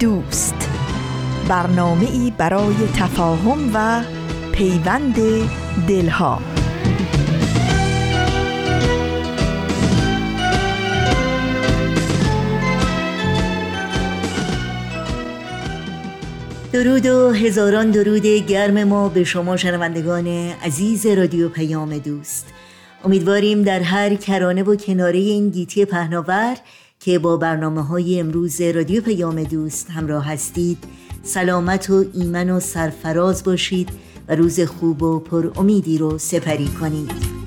دوست. 0.00 0.70
برنامه 1.48 2.10
ای 2.10 2.32
برای 2.38 2.74
تفاهم 2.96 3.70
و 3.74 4.02
پیوند 4.52 5.16
دلها. 5.88 6.42
درود 16.72 17.06
و 17.06 17.30
هزاران 17.30 17.90
درود 17.90 18.26
گرم 18.26 18.84
ما 18.84 19.08
به 19.08 19.24
شما 19.24 19.56
شنوندگان 19.56 20.26
عزیز 20.64 21.06
رادیو 21.06 21.48
پیام 21.48 21.98
دوست. 21.98 22.46
امیدواریم 23.04 23.62
در 23.62 23.80
هر 23.80 24.14
کرانه 24.14 24.62
و 24.62 24.76
کناره 24.76 25.18
این 25.18 25.50
گیتی 25.50 25.84
پهناور 25.84 26.56
که 27.00 27.18
با 27.18 27.36
برنامه 27.36 27.82
های 27.82 28.20
امروز 28.20 28.60
رادیو 28.60 29.02
پیام 29.02 29.42
دوست 29.42 29.90
همراه 29.90 30.26
هستید 30.26 30.78
سلامت 31.22 31.90
و 31.90 32.04
ایمن 32.14 32.50
و 32.50 32.60
سرفراز 32.60 33.44
باشید 33.44 33.88
و 34.28 34.34
روز 34.34 34.60
خوب 34.60 35.02
و 35.02 35.18
پر 35.18 35.50
امیدی 35.56 35.98
رو 35.98 36.18
سپری 36.18 36.68
کنید. 36.68 37.38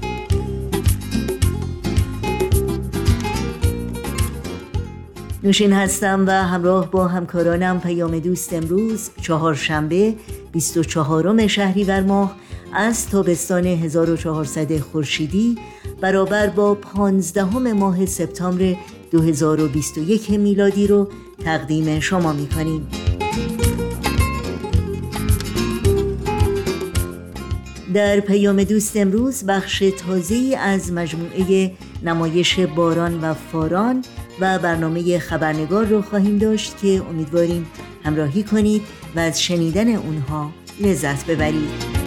نوشین 5.43 5.73
هستم 5.73 6.23
و 6.27 6.31
همراه 6.31 6.91
با 6.91 7.07
همکارانم 7.07 7.79
پیام 7.79 8.19
دوست 8.19 8.53
امروز 8.53 9.09
چهارشنبه 9.21 10.15
24 10.51 11.47
شهریور 11.47 12.01
ماه 12.01 12.35
از 12.73 13.09
تابستان 13.09 13.65
1400 13.65 14.79
خورشیدی 14.79 15.57
برابر 16.01 16.47
با 16.47 16.75
15 16.75 17.73
ماه 17.73 18.05
سپتامبر 18.05 18.75
2021 19.11 20.31
میلادی 20.31 20.87
رو 20.87 21.07
تقدیم 21.43 21.99
شما 21.99 22.33
می 22.33 22.47
کنیم. 22.47 22.87
در 27.93 28.19
پیام 28.19 28.63
دوست 28.63 28.97
امروز 28.97 29.43
بخش 29.43 29.83
تازه 29.97 30.57
از 30.59 30.91
مجموعه 30.91 31.71
نمایش 32.03 32.59
باران 32.59 33.19
و 33.21 33.33
فاران 33.33 34.03
و 34.39 34.59
برنامه 34.59 35.19
خبرنگار 35.19 35.85
رو 35.85 36.01
خواهیم 36.01 36.37
داشت 36.37 36.77
که 36.81 37.01
امیدواریم 37.09 37.67
همراهی 38.03 38.43
کنید 38.43 38.81
و 39.15 39.19
از 39.19 39.43
شنیدن 39.43 39.95
اونها 39.95 40.51
لذت 40.79 41.25
ببرید 41.25 42.00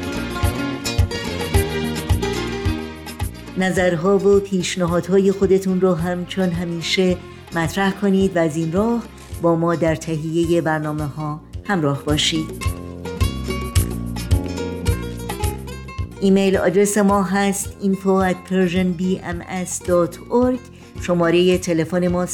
نظرها 3.58 4.18
و 4.18 4.40
پیشنهادهای 4.40 5.32
خودتون 5.32 5.80
رو 5.80 5.94
همچون 5.94 6.50
همیشه 6.50 7.16
مطرح 7.56 7.92
کنید 7.92 8.36
و 8.36 8.40
از 8.40 8.56
این 8.56 8.72
راه 8.72 9.02
با 9.42 9.56
ما 9.56 9.74
در 9.74 9.96
تهیه 9.96 10.60
برنامه 10.60 11.04
ها 11.04 11.40
همراه 11.64 12.04
باشید. 12.04 12.74
ایمیل 16.20 16.56
آدرس 16.56 16.98
ما 16.98 17.22
هست 17.22 17.76
info 17.82 18.32
at 18.32 18.36
persianbms.org 18.50 20.58
شماره 21.00 21.58
تلفن 21.58 22.08
ما 22.08 22.26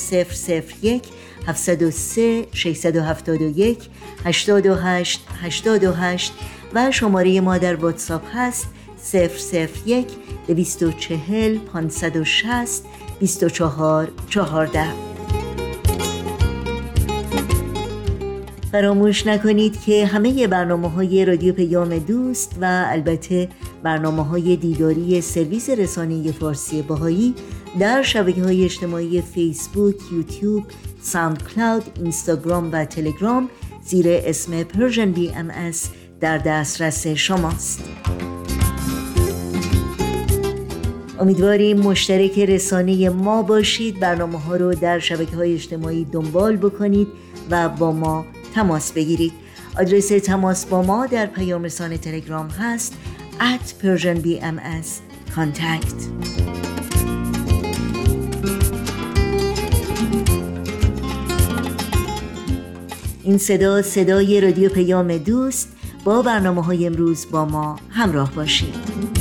001 0.83 1.03
703 1.47 2.47
671 2.53 3.79
828 4.25 5.27
828 5.43 6.33
و 6.75 6.91
شماره 6.91 7.41
ما 7.41 7.59
در 7.59 7.77
واتساپ 7.77 8.23
هست 8.35 8.69
001 9.05 10.07
240 10.49 11.59
560 11.59 12.85
24 13.21 14.09
14 14.29 15.11
فراموش 18.73 19.27
نکنید 19.27 19.81
که 19.81 20.07
همه 20.07 20.47
برنامه 20.47 20.91
های 20.91 21.25
رادیو 21.25 21.53
پیام 21.53 21.99
دوست 21.99 22.57
و 22.61 22.85
البته 22.89 23.49
برنامه 23.83 24.25
های 24.25 24.57
دیداری 24.57 25.21
سرویس 25.21 25.71
رسانه 25.71 26.33
فارسی 26.33 26.83
باهایی 26.83 27.35
در 27.79 28.03
شبکه 28.03 28.45
های 28.45 28.65
اجتماعی 28.65 29.23
فیسبوک، 29.23 29.97
یوتیوب، 30.13 30.65
ساوند 31.03 31.43
کلاود، 31.43 31.83
اینستاگرام 31.97 32.73
و 32.73 32.85
تلگرام 32.85 33.51
زیر 33.85 34.07
اسم 34.09 34.63
پرژن 34.63 35.13
بی 35.13 35.31
ام 35.31 35.51
در 36.21 36.39
دسترس 36.39 37.07
شماست. 37.07 37.81
امیدواریم 41.21 41.81
مشترک 41.81 42.39
رسانه 42.39 43.09
ما 43.09 43.43
باشید 43.43 44.01
برنامه 44.01 44.39
ها 44.39 44.57
رو 44.57 44.75
در 44.75 44.99
شبکه 44.99 45.37
های 45.37 45.55
اجتماعی 45.55 46.05
دنبال 46.05 46.57
بکنید 46.57 47.09
و 47.51 47.69
با 47.69 47.93
ما 47.93 48.27
تماس 48.55 48.93
بگیرید. 48.93 49.33
آدرس 49.79 50.09
تماس 50.09 50.67
با 50.67 50.83
ما 50.83 51.07
در 51.07 51.27
پیام 51.27 51.65
رسانه 51.65 51.99
تلگرام 51.99 52.49
هست 52.49 52.97
at 53.41 53.85
PersianBMS 53.85 54.89
contact. 55.37 55.97
این 63.23 63.39
صدا 63.39 63.83
صدای 63.83 64.41
رادیو 64.41 64.69
پیام 64.69 65.17
دوست. 65.19 65.69
با 66.05 66.23
برنامه 66.23 66.65
های 66.65 66.87
امروز 66.87 67.27
با 67.31 67.45
ما 67.45 67.77
همراه 67.91 68.35
باشید. 68.35 69.20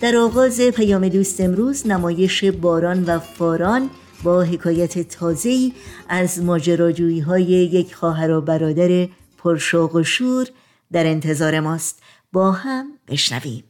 در 0.00 0.16
آغاز 0.16 0.60
پیام 0.60 1.08
دوست 1.08 1.40
امروز 1.40 1.86
نمایش 1.86 2.44
باران 2.44 3.04
و 3.04 3.18
فاران 3.18 3.90
با 4.22 4.42
حکایت 4.42 5.08
تازه‌ای 5.08 5.72
از 6.08 6.42
ماجراجویی 6.42 7.20
های 7.20 7.42
یک 7.44 7.94
خواهر 7.94 8.30
و 8.30 8.40
برادر 8.40 9.08
پرشوق 9.38 9.94
و 9.94 10.02
شور 10.02 10.46
در 10.92 11.06
انتظار 11.06 11.60
ماست. 11.60 12.02
با 12.32 12.52
هم 12.52 12.86
بشنویم. 13.08 13.64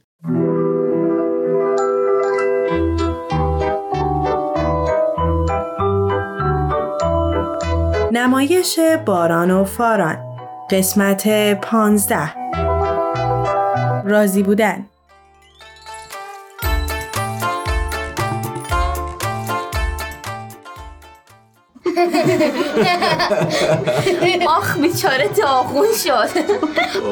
نمایش 8.12 8.78
باران 9.06 9.50
و 9.50 9.65
فاران 9.65 10.16
قسمت 10.71 11.55
پانزده. 11.60 12.34
راضی 14.05 14.43
بودن. 14.43 14.87
آخ 24.56 24.78
بیچاره 24.78 25.28
داغون 25.28 25.86
شد. 26.04 26.28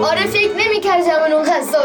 آره 0.02 0.26
فکر 0.26 0.52
نمی‌کرد 0.56 1.02
زمان 1.02 1.32
اون 1.32 1.44
خسته 1.44 1.78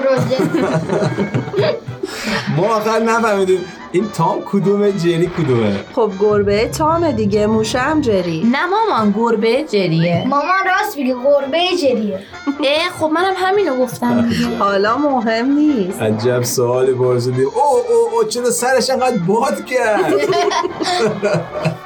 ما 2.58 2.76
آخر 2.76 3.00
نفهمیدیم. 3.00 3.66
این 3.94 4.10
تام 4.10 4.42
کدومه 4.46 4.92
جری 4.92 5.28
کدومه؟ 5.28 5.76
خب 5.96 6.12
گربه 6.20 6.68
تام 6.68 7.12
دیگه 7.12 7.48
موشم 7.48 8.02
جری. 8.02 8.44
نه 8.52 8.66
مامان 8.66 9.12
گربه 9.18 9.64
جریه. 9.64 10.24
مامان 10.28 10.66
راست 10.66 10.98
میگه 10.98 11.14
گربه 11.14 11.58
جریه. 11.82 12.20
اه 12.48 12.90
خب 13.00 13.10
منم 13.14 13.34
همینو 13.38 13.76
گفتم. 13.76 14.30
حالا 14.60 14.98
مهم 14.98 15.46
نیست. 15.46 16.02
عجب 16.02 16.44
سوالی 16.44 16.94
پرسیدی. 16.94 17.42
او 17.42 17.52
او 17.52 18.18
او 18.18 18.24
چرا 18.24 18.50
سرش 18.50 18.90
انقدر 18.90 19.18
باد 19.18 19.66
کرد؟ 19.66 20.14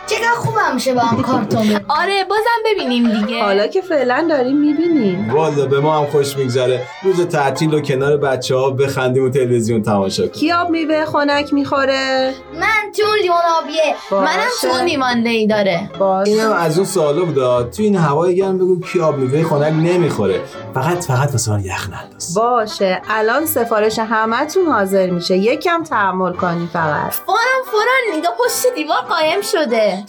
چقدر 0.08 0.36
خوبم 0.36 0.74
میشه 0.74 0.94
با 0.94 1.02
هم 1.02 1.22
کارتون 1.22 1.60
آره 1.88 2.24
بازم 2.30 2.62
ببینیم 2.66 3.22
دیگه. 3.22 3.44
حالا 3.44 3.68
که 3.68 3.82
فعلا 3.82 4.26
داریم 4.30 4.58
می‌بینیم. 4.58 5.34
والا 5.34 5.66
به 5.66 5.80
ما 5.80 5.98
هم 6.00 6.06
خوش 6.06 6.38
میگذره. 6.38 6.82
روز 7.04 7.22
تعطیل 7.28 7.74
و 7.74 7.80
کنار 7.82 8.18
بچه 8.18 8.56
ها 8.56 8.70
بخندیم 8.70 9.26
و 9.26 9.30
تلویزیون 9.30 9.82
تماشا 9.82 10.24
کنیم. 10.24 10.34
کی 10.34 10.52
آب 10.52 10.70
میوه 10.70 11.06
خنک 11.06 11.54
می‌خوره؟ 11.54 11.95
داره؟ 11.96 12.34
من 12.60 12.92
تو 12.98 13.04
اون 13.08 13.18
لیوان 13.22 13.44
آبیه. 13.64 13.96
منم 14.12 14.50
تو 14.62 14.68
اون 14.68 14.82
لیوان 14.82 15.18
لی 15.18 15.48
داره. 15.48 15.90
باشه. 16.00 16.32
اینم 16.32 16.52
از 16.52 16.78
اون 16.78 16.88
سوالا 16.88 17.26
بود 17.26 17.36
تو 17.72 17.84
این 17.84 17.96
هوای 17.96 18.36
گرم 18.36 18.58
بگو 18.58 18.82
کی 18.82 19.02
آب 19.02 19.18
میوه 19.18 19.44
خنک 19.44 19.74
نمی‌خوره. 19.74 20.42
فقط 20.74 21.06
فقط 21.06 21.32
واسه 21.32 21.52
من 21.52 21.60
یخ 21.60 21.90
ننداز. 21.90 22.34
باشه. 22.34 23.02
الان 23.10 23.46
سفارش 23.46 24.00
همتون 24.00 24.66
حاضر 24.66 25.10
میشه. 25.10 25.38
یکم 25.38 25.84
تحمل 25.84 26.34
کنی 26.34 26.70
فقط. 26.74 27.12
فورم 27.14 27.62
فورا 27.72 28.18
نگاه 28.18 28.34
پشت 28.46 28.76
دیوار 28.76 29.02
قایم 29.02 29.42
شده. 29.42 30.04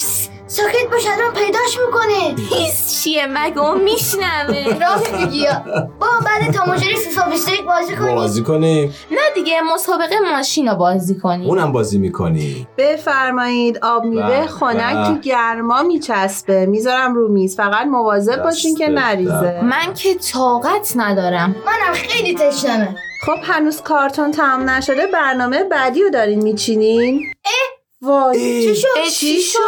ساکت 0.49 0.91
باش 0.93 1.07
الان 1.07 1.33
پیداش 1.35 1.79
می‌کنه. 1.87 2.35
هیس 2.51 3.03
چیه؟ 3.03 3.27
مگه 3.27 3.59
اون 3.59 3.81
میشنوه؟ 3.83 4.79
راست 4.87 5.15
میگی. 5.15 5.47
با 6.01 6.07
بعد 6.25 6.53
تماشای 6.53 6.97
فیفا 6.97 7.31
21 7.31 7.65
بازی 7.65 7.97
کنی 7.97 8.15
بازی 8.15 8.43
کنیم. 8.43 8.95
نه 9.11 9.19
دیگه 9.35 9.61
مسابقه 9.75 10.15
ماشین 10.33 10.69
رو 10.69 10.75
بازی 10.75 11.15
کنیم. 11.15 11.49
اونم 11.49 11.73
بازی 11.73 11.99
می‌کنی. 11.99 12.67
بفرمایید 12.79 13.79
آب 13.83 14.05
میوه 14.05 14.47
خنک. 14.47 15.07
تو 15.07 15.19
گرما 15.19 15.83
میچسبه. 15.83 16.67
می‌ذارم 16.67 17.15
رو 17.15 17.29
میز. 17.29 17.57
فقط 17.57 17.87
مواظب 17.87 18.43
باشین 18.43 18.75
که 18.77 18.89
نریزه. 18.89 19.61
من 19.63 19.95
که 19.95 20.15
طاقت 20.15 20.93
ندارم. 20.97 21.57
منم 21.67 21.95
خیلی 21.95 22.35
تشنمه. 22.35 22.97
خب 23.27 23.39
هنوز 23.43 23.81
کارتون 23.83 24.31
تمام 24.31 24.71
نشده 24.71 25.07
برنامه 25.07 25.65
بعدی 25.65 26.03
رو 26.03 26.11
دارین 26.11 26.43
میچینین. 26.43 27.21
وای 28.07 28.63
چی 28.67 28.77
شد؟ 28.77 28.89
چی 29.13 29.41
شد. 29.41 29.59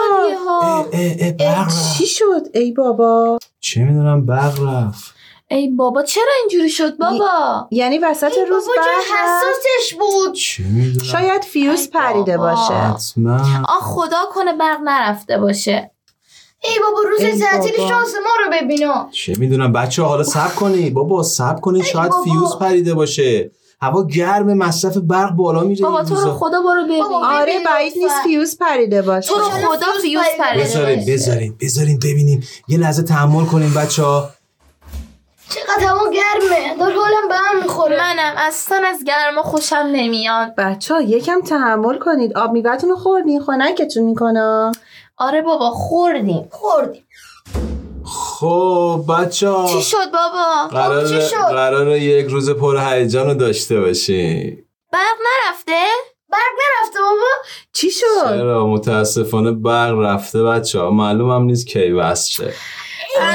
چی 1.98 2.06
شد؟ 2.06 2.46
ای 2.54 2.72
بابا. 2.72 3.38
چه 3.60 3.80
می‌دونم؟ 3.80 4.26
برق 4.26 4.60
رفت. 4.62 5.14
ای 5.50 5.68
بابا 5.68 6.02
چرا 6.02 6.32
اینجوری 6.40 6.70
شد 6.70 6.96
بابا؟ 6.96 7.68
یعنی 7.70 7.98
وسط 7.98 8.38
ای 8.38 8.44
روز 8.44 8.64
بابا؟ 8.66 8.88
حساسش 9.00 9.94
بود. 9.98 10.34
چه 10.34 10.64
شاید 11.04 11.44
فیوز 11.44 11.90
پریده. 11.90 12.38
باشه. 12.38 12.74
حتما. 12.74 13.40
آه 13.68 13.80
خدا 13.80 14.24
کنه 14.34 14.52
برق 14.52 14.78
نرفته 14.84 15.38
باشه. 15.38 15.90
ای 16.64 16.70
بابا 16.82 17.02
روز 17.08 17.42
تعطیل. 17.42 17.76
شانس 17.76 18.14
ما 18.24 18.30
رو 18.44 18.50
ببینا 18.52 19.08
چه 19.12 19.34
می‌دونم؟ 19.38 19.72
بچه 19.72 20.02
حالا 20.02 20.24
صبر 20.24 20.54
کنی. 20.54 20.90
بابا 20.90 21.22
صبر 21.22 21.60
کنی 21.60 21.84
شاید 21.84 22.10
بابا. 22.10 22.24
فیوز 22.24 22.58
پریده 22.58 22.94
باشه. 22.94 23.50
هوا 23.80 24.06
گرم 24.06 24.54
مصرف 24.54 24.96
برق 24.96 25.30
بالا 25.30 25.60
میره 25.60 25.82
بابا 25.82 26.04
تو 26.04 26.14
رو. 26.14 26.34
خدا 26.34 26.62
برو 26.62 26.84
ببین. 26.84 27.02
بابا، 27.02 27.26
آره 27.26 27.52
بعید. 27.66 27.92
نیست 27.96 28.22
فیوز 28.22 28.58
پریده 28.58 29.02
باشه. 29.02 29.28
تو 29.28 29.34
رو 29.34 29.44
خدا 29.44 29.86
فیوز 30.02 30.24
پریده 30.38 30.64
باشه. 30.64 31.12
بذارین 31.12 31.56
بذارین 31.60 31.98
ببینیم. 31.98 32.44
یه 32.68 32.78
لحظه 32.78 33.02
تحمل 33.02 33.44
کنیم 33.44 33.74
بچه 33.74 34.02
ها 34.02 34.30
چقدر 35.48 35.86
هوا 35.88 36.10
گرمه؟ 36.10 36.76
داره 36.78 36.92
حالم 36.92 37.28
به 37.28 37.34
هم 37.34 37.62
می‌خوره. 37.62 37.96
منم 37.96 38.34
اصلا 38.36 38.82
از 38.86 39.04
گرما 39.04 39.42
خوشم 39.42 39.88
نمیاد. 39.92 40.54
بچه 40.54 40.94
ها 40.94 41.00
یکم 41.00 41.40
تحمل 41.40 41.98
کنید. 41.98 42.38
آب 42.38 42.52
میوهتون 42.52 42.90
رو 42.90 42.96
خوردین 42.96 43.40
خنکتون 43.40 44.02
می‌کنه. 44.02 44.72
آره 45.16 45.42
بابا 45.42 45.70
خوردیم. 45.70 46.48
خوردیم. 46.50 47.02
خب 48.12 49.04
بچه 49.08 49.48
ها 49.48 49.66
چی 49.66 49.82
شد 49.82 50.10
بابا؟ 50.12 50.68
قرار 50.70 51.08
چی 51.08 51.20
شد؟ 51.20 51.36
قرار 51.36 51.96
یک 51.96 52.26
روز 52.26 52.50
پر 52.50 52.78
هیجان 52.78 53.26
رو 53.26 53.34
داشته 53.34 53.80
باشیم 53.80 54.68
برق 54.92 55.16
نرفته؟ 55.26 55.84
برق 56.28 56.40
نرفته 56.40 56.98
بابا. 57.00 57.30
چی 57.72 57.90
شد؟ 57.90 58.28
چرا؟ 58.28 58.66
متاسفانه 58.66 59.52
برق 59.52 59.98
رفته 59.98 60.42
بچه 60.42 60.80
ها 60.80 60.90
معلوم 60.90 61.30
هم 61.30 61.42
نیست 61.42 61.66
کی 61.66 61.90
وصل 61.90 62.30
شه. 62.30 62.52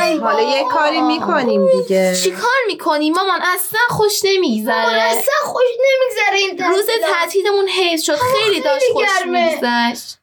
ای 0.03 0.17
حالا 0.17 0.41
یه. 0.41 0.63
کاری 0.71 1.01
می‌کنیم 1.01 1.67
دیگه. 1.71 2.15
چی 2.23 2.31
کار 2.31 2.61
می‌کنی؟ 2.67 3.09
مامان 3.09 3.39
اصلا 3.55 3.79
خوش 3.89 4.19
نمیگذره. 4.23 5.01
اصلا 5.01 5.33
خوش 5.43 5.65
نمیگذره 5.79 6.37
این 6.37 6.75
روز. 6.75 6.85
تعطیلمون 7.13 7.67
حیف 7.67 8.03
شد. 8.03 8.15
خیلی 8.15 8.61
داشت 8.61 8.85
خوش. 8.93 9.03
میگذشت. 9.25 10.19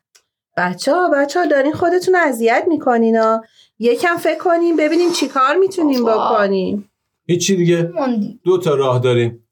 بچه 0.56 0.94
ها 0.94 1.10
بچه 1.14 1.40
ها 1.40 1.46
دارین 1.46 1.72
خودتون 1.72 2.14
اذیت 2.14 2.64
می‌کنین 2.68 3.16
ها. 3.16 3.42
یکم 3.82 4.16
فکر 4.16 4.38
کنیم 4.38 4.76
ببینیم 4.76 5.12
چی 5.12 5.28
کار 5.28 5.56
می‌تونیم. 5.56 6.04
بکنیم. 6.04 6.90
هیچی 7.26 7.56
دیگه. 7.56 7.92
دو 8.44 8.58
تا 8.58 8.74
راه 8.74 8.98
داریم. 8.98 9.46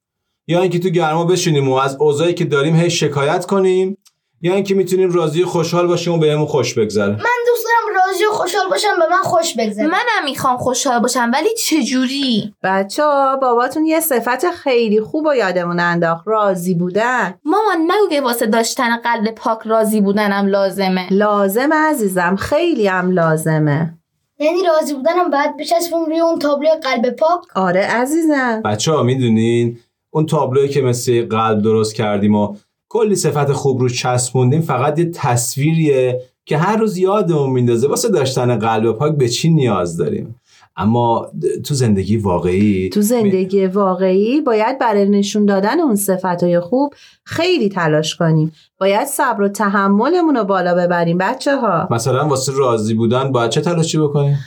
یا 0.46 0.62
اینکه 0.62 0.78
تو 0.78 0.88
گرما 0.88 1.25
بشینیم 1.25 1.69
و 1.69 1.75
از 1.75 1.96
اوضاعی 2.00 2.34
که 2.34 2.44
داریم 2.44 2.76
هی 2.76 2.90
شکایت 2.90 3.46
کنیم 3.46 3.98
یا 4.42 4.54
اینکه 4.54 4.75
می‌تونیم 4.75 5.10
راضی 5.10 5.42
و 5.42 5.46
خوشحال 5.46 5.86
باشیم 5.86 6.12
و 6.12 6.19
بهمون 6.19 6.46
خوش 6.46 6.75
بگذره. 6.75 7.10
من 7.10 7.38
دوست 7.46 7.64
دارم 7.64 7.96
راضی 7.96 8.25
و 8.25 8.30
خوشحال 8.30 8.69
باشم 8.70 8.88
به 8.98 9.06
من 9.10 9.22
خوش 9.22 9.54
بگذره. 9.56 9.86
منم 9.86 10.25
می‌خوام 10.25 10.56
خوشحال 10.56 10.98
باشم 10.98 11.31
ولی 11.34 11.48
چجوری؟ 11.54 12.54
بچه 12.62 13.04
ها 13.04 13.36
باباتون 13.36 13.86
یه 13.86 14.00
صفت 14.00 14.50
خیلی 14.50 15.00
خوب 15.00 15.26
و 15.26 15.34
یادمون 15.34 15.81
انداخت. 15.81 16.28
راضی 16.28 16.74
بودن. 16.74 17.34
مامان 17.44 17.82
نگو 17.82 18.08
که 18.10 18.20
واسه 18.20 18.46
داشتن 18.46 18.96
قلب 18.96 19.34
پاک 19.34 19.58
راضی 19.64 20.00
بودنم 20.00 20.46
لازمه. 20.46 21.12
لازم 21.12 21.72
عزیزم 21.72 22.36
خیلی 22.36 22.86
هم 22.86 23.10
لازمه. 23.10 23.94
یعنی 24.38 24.58
راضی 24.62 24.94
بودنم 24.94 25.31
بعد 25.31 25.56
بچسبم 25.56 26.05
روی 26.05 26.20
اون 26.20 26.38
تابلو 26.38 26.69
قلب 26.82 27.11
پاک. 27.11 27.40
آره 27.55 27.81
عزیزم. 27.81 28.62
بچه 28.64 28.93
ها 28.93 29.02
می‌دونین؟ 29.02 29.79
اون 30.11 30.26
تابلوی 30.26 30.69
که 30.69 30.82
مثل 30.82 31.26
قلب 31.26 31.62
درست 31.62 31.94
کردیم 31.94 32.35
و 32.35 32.56
کلی 32.88 33.17
صفت 33.17 33.52
خوب 33.52 33.81
رو 33.81 33.88
چسبوندیم 33.88 34.61
فقط 34.61 34.99
یه 34.99 35.11
تصویریه 35.11 36.20
که 36.44 36.58
هر 36.58 36.76
روز 36.76 36.96
یادمون 36.96 37.50
میندازه. 37.50 37.88
واسه 37.88 38.08
داشتن 38.08 38.58
قلب 38.58 38.93
پاک 38.93 39.17
به 39.17 39.29
چی 39.29 39.50
نیاز 39.50 39.96
داریم؟ 39.96 40.41
اما 40.78 41.30
تو 41.66 41.75
زندگی 41.75 42.16
واقعی 42.16 42.88
تو 42.88 43.02
زندگی 43.02 43.66
واقعی 43.66 44.40
باید 44.40 44.78
برای 44.78 45.08
نشون 45.08 45.46
دادن 45.46 45.80
اون 45.80 45.96
صفتهای 45.96 46.60
خوب 46.60 46.94
خیلی 47.25 47.69
تلاش 47.69 48.16
کنیم. 48.16 48.52
باید 48.78 49.06
صبر 49.06 49.42
و 49.42 49.48
تحملمون 49.48 50.36
رو 50.36 50.44
بالا 50.44 50.75
ببریم 50.75 51.19
بچه 51.19 51.56
ها 51.56 51.88
مثلا 51.90 52.28
واسه 52.28 52.52
راضی 52.52 52.94
بودن 52.94 53.32
باید 53.32 53.50
چه 53.50 53.60
تلاشی 53.60 53.98
بکنیم؟ 53.98 54.38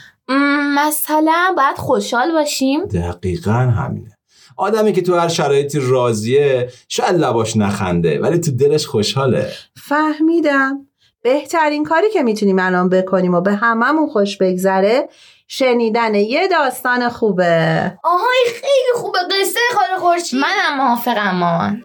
مثلا 0.76 1.54
باید 1.56 1.76
خوشحال 1.76 2.32
باشیم. 2.32 2.84
دقیقا 2.84 3.52
همینه. 3.52 4.18
آدمی 4.56 4.92
که 4.92 5.02
تو 5.02 5.14
هر 5.14 5.28
شرایطی 5.28 5.78
راضیه 5.78 6.70
شاید 6.88 7.16
لباش 7.16 7.56
نخنده 7.56 8.20
ولی 8.20 8.38
تو 8.38 8.50
دلش 8.50 8.86
خوشحاله. 8.86 9.48
فهمیدم. 9.76 10.86
بهترین 11.22 11.84
کاری 11.84 12.10
که 12.10 12.22
می‌تونیم 12.22 12.58
الان 12.58 12.88
بکنیم 12.88 13.34
و 13.34 13.40
به 13.40 13.54
هممون 13.54 14.08
خوش 14.08 14.36
بگذره 14.36 15.08
شنیدن 15.48 16.14
یه 16.14 16.48
داستان 16.48 17.08
خوبه 17.08 17.98
آها 18.04 18.26
این 18.44 18.54
خیلی 18.54 18.92
خوبه 18.94 19.18
قصه 19.18 19.60
خاله 19.74 20.00
خورشید 20.00 20.40
منم 20.40 20.76
موافقم 20.76 21.36
مامان 21.36 21.82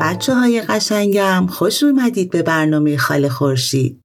بچه 0.00 0.34
های 0.34 0.60
قشنگم 0.60 1.46
خوش 1.46 1.82
اومدید 1.82 2.30
به 2.30 2.42
برنامه 2.42 2.96
خاله 2.96 3.28
خورشید. 3.28 4.02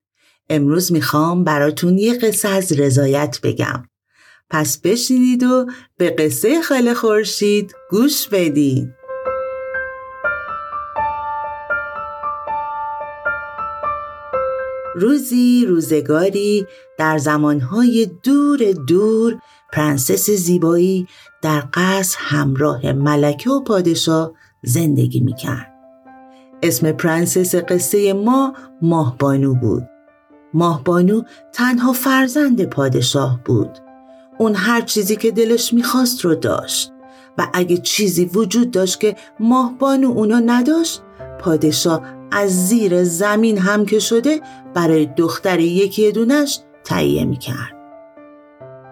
امروز 0.49 0.91
می‌خوام 0.91 1.43
براتون 1.43 1.97
یه 1.97 2.13
قصه 2.13 2.49
از 2.49 2.79
رضایت 2.79 3.39
بگم. 3.43 3.90
پس 4.51 4.77
بشینید 4.77 5.43
و 5.43 5.65
به 5.97 6.09
قصه 6.09 6.61
خاله 6.61 6.93
خورشید 6.93 7.75
گوش 7.89 8.27
بدید. 8.27 8.89
روزی 14.95 15.65
روزگاری 15.65 16.67
در 16.97 17.17
زمانهای 17.17 18.11
دور 18.23 18.59
دور 18.87 19.39
پرنسس 19.73 20.29
زیبایی 20.29 21.07
در 21.41 21.63
قصر 21.73 22.17
همراه 22.19 22.91
ملکه 22.91 23.49
و 23.49 23.63
پادشاه 23.63 24.31
زندگی 24.63 25.19
می‌کرد. 25.19 25.73
اسم 26.63 26.91
پرنسس 26.91 27.55
قصه 27.55 28.13
ما 28.13 28.53
ماهبانو 28.81 29.53
بود. 29.55 29.83
ماهبانو 30.53 31.21
تنها 31.53 31.93
فرزند 31.93 32.65
پادشاه 32.65 33.39
بود. 33.45 33.90
اون 34.41 34.55
هر 34.55 34.81
چیزی 34.81 35.15
که 35.15 35.31
دلش 35.31 35.73
می‌خواست 35.73 36.25
رو 36.25 36.35
داشت 36.35 36.91
و 37.37 37.47
اگه 37.53 37.77
چیزی 37.77 38.25
وجود 38.25 38.71
داشت 38.71 38.99
که 38.99 39.15
ماهبانو 39.39 40.11
اونا 40.11 40.39
نداشت 40.39 41.01
پادشاه 41.39 42.01
از 42.31 42.67
زیر 42.67 43.03
زمین 43.03 43.57
هم 43.57 43.85
که 43.85 43.99
شده 43.99 44.41
برای 44.73 45.05
دختر 45.05 45.59
یکی 45.59 46.11
دونش 46.11 46.59
تهیه 46.83 47.25
می‌کرد. 47.25 47.75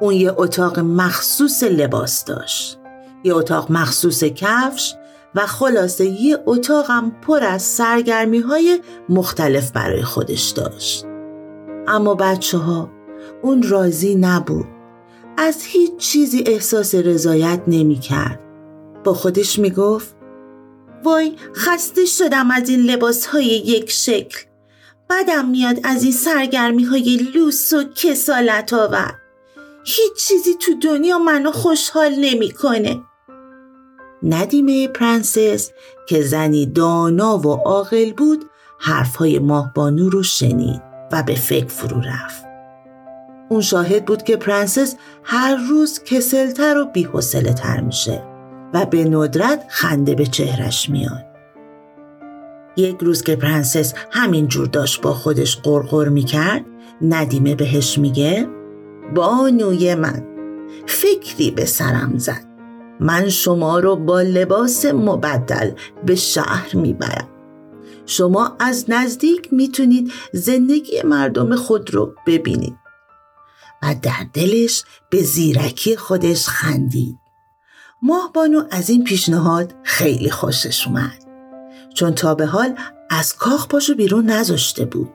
اون 0.01 0.13
یه 0.13 0.33
اتاق 0.37 0.79
مخصوص 0.79 1.63
لباس 1.63 2.25
داشت. 2.25 2.79
یه 3.23 3.35
اتاق 3.35 3.71
مخصوص 3.71 4.23
کفش 4.23 4.95
و 5.35 5.45
خلاصه 5.45 6.05
یه 6.05 6.37
اتاقم 6.45 7.11
پر 7.21 7.43
از 7.43 7.61
سرگرمی 7.61 8.39
های 8.39 8.79
مختلف 9.09 9.71
برای 9.71 10.03
خودش 10.03 10.49
داشت. 10.49 11.05
اما 11.87 12.15
بچه 12.15 12.57
ها 12.57 12.89
اون 13.41 13.63
راضی 13.63 14.15
نبود. 14.15 14.78
از 15.41 15.63
هیچ 15.63 15.97
چیزی 15.97 16.43
احساس 16.47 16.95
رضایت 16.95 17.61
نمی 17.67 17.99
کرد. 17.99 18.39
با 19.03 19.13
خودش 19.13 19.59
می 19.59 19.69
گفت 19.69 20.15
وای 21.03 21.35
خسته 21.55 22.05
شدم 22.05 22.51
از 22.51 22.69
این 22.69 22.79
لباس 22.79 23.25
های 23.25 23.45
یک 23.45 23.91
شکل. 23.91 24.39
بدم 25.09 25.49
میاد 25.49 25.79
از 25.83 26.03
این 26.03 26.11
سرگرمی 26.11 26.83
های 26.83 27.17
لوس 27.17 27.73
و 27.73 27.83
کسالت 27.83 28.73
آور. 28.73 29.13
هیچ 29.85 30.27
چیزی 30.27 30.53
تو 30.53 30.71
دنیا 30.81 31.19
منو 31.19 31.51
خوشحال 31.51 32.15
نمی‌کنه. 32.15 33.01
ندیمه 34.23 34.87
پرنسس 34.87 35.71
که 36.07 36.21
زنی 36.21 36.65
دانا 36.65 37.37
و 37.37 37.47
عاقل 37.47 38.13
بود 38.13 38.45
حرفهای 38.79 39.39
ماهبانو 39.39 40.09
رو 40.09 40.23
شنید 40.23 40.81
و 41.11 41.23
به 41.23 41.35
فکر 41.35 41.67
فرو 41.67 42.01
رفت. 42.01 42.48
اون 43.49 43.61
شاهد 43.61 44.05
بود 44.05 44.23
که 44.23 44.37
پرنسس 44.37 44.95
هر 45.23 45.55
روز 45.69 46.03
کسلتر 46.03 46.77
و 46.77 46.85
بی‌حوصله 46.85 47.53
تر 47.53 47.81
میشه 47.81 48.23
و 48.73 48.85
به 48.85 49.05
ندرت 49.05 49.65
خنده 49.69 50.15
به 50.15 50.25
چهرش 50.25 50.89
میاد. 50.89 51.25
یک 52.77 52.97
روز 53.01 53.23
که 53.23 53.35
پرنسس 53.35 53.93
همینجور 54.11 54.67
داشت 54.67 55.01
با 55.01 55.13
خودش 55.13 55.57
قرقر 55.57 56.09
می‌کرد 56.09 56.65
ندیمه 57.01 57.55
بهش 57.55 57.97
میگه 57.97 58.47
بانوی 59.15 59.95
من 59.95 60.23
فکری 60.85 61.51
به 61.51 61.65
سرم 61.65 62.17
زد. 62.17 62.45
من 62.99 63.29
شما 63.29 63.79
رو 63.79 63.95
با 63.95 64.21
لباس 64.21 64.85
مبدل 64.85 65.71
به 66.05 66.15
شهر 66.15 66.75
می‌برم. 66.75 67.27
شما 68.05 68.55
از 68.59 68.85
نزدیک 68.87 69.53
می‌تونید 69.53 70.11
زندگی 70.33 71.01
مردم 71.03 71.55
خود 71.55 71.93
رو 71.93 72.15
ببینید. 72.27 72.75
و 73.83 73.95
در 74.01 74.25
دلش 74.33 74.83
به 75.09 75.21
زیرکی 75.21 75.95
خودش 75.95 76.47
خندید. 76.47 77.19
ماهبانو 78.01 78.63
از 78.71 78.89
این 78.89 79.03
پیشنهاد 79.03 79.75
خیلی 79.83 80.29
خوشش 80.29 80.87
اومد. 80.87 81.25
چون 81.93 82.15
تا 82.15 82.35
به 82.35 82.45
حال 82.45 82.75
از 83.09 83.35
کاخ 83.35 83.67
پاشو 83.67 83.95
بیرون 83.95 84.25
نذاشته 84.25 84.85
بود. 84.85 85.09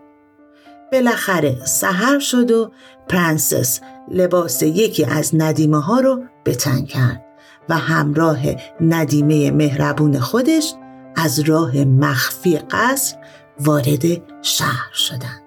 بالاخره 0.92 1.64
سحر 1.64 2.18
شد 2.18 2.50
و 2.50 2.70
پرنسس 3.08 3.80
لباس 4.10 4.62
یکی 4.62 5.04
از 5.04 5.30
ندیمه 5.34 5.80
ها 5.80 6.00
رو 6.00 6.22
به 6.44 6.54
تن 6.54 6.84
کرد 6.84 7.24
و 7.68 7.76
همراه 7.76 8.40
ندیمه 8.80 9.50
مهربون 9.50 10.20
خودش 10.20 10.74
از 11.16 11.40
راه 11.40 11.76
مخفی 11.76 12.58
قصر 12.58 13.16
وارد 13.60 14.02
شهر 14.42 14.92
شدند. 14.92 15.43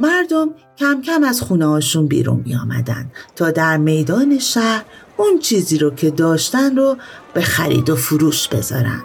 مردم 0.00 0.50
کم 0.78 1.02
کم 1.02 1.24
از 1.24 1.40
خونه 1.40 1.66
هاشون 1.66 2.06
بیرون 2.06 2.42
می 2.46 2.56
آمدن 2.56 3.10
تا 3.36 3.50
در 3.50 3.76
میدان 3.76 4.38
شهر 4.38 4.84
اون 5.16 5.38
چیزی 5.38 5.78
رو 5.78 5.90
که 5.90 6.10
داشتن 6.10 6.76
رو 6.76 6.96
به 7.34 7.40
خرید 7.40 7.90
و 7.90 7.96
فروش 7.96 8.48
بذارن. 8.48 9.02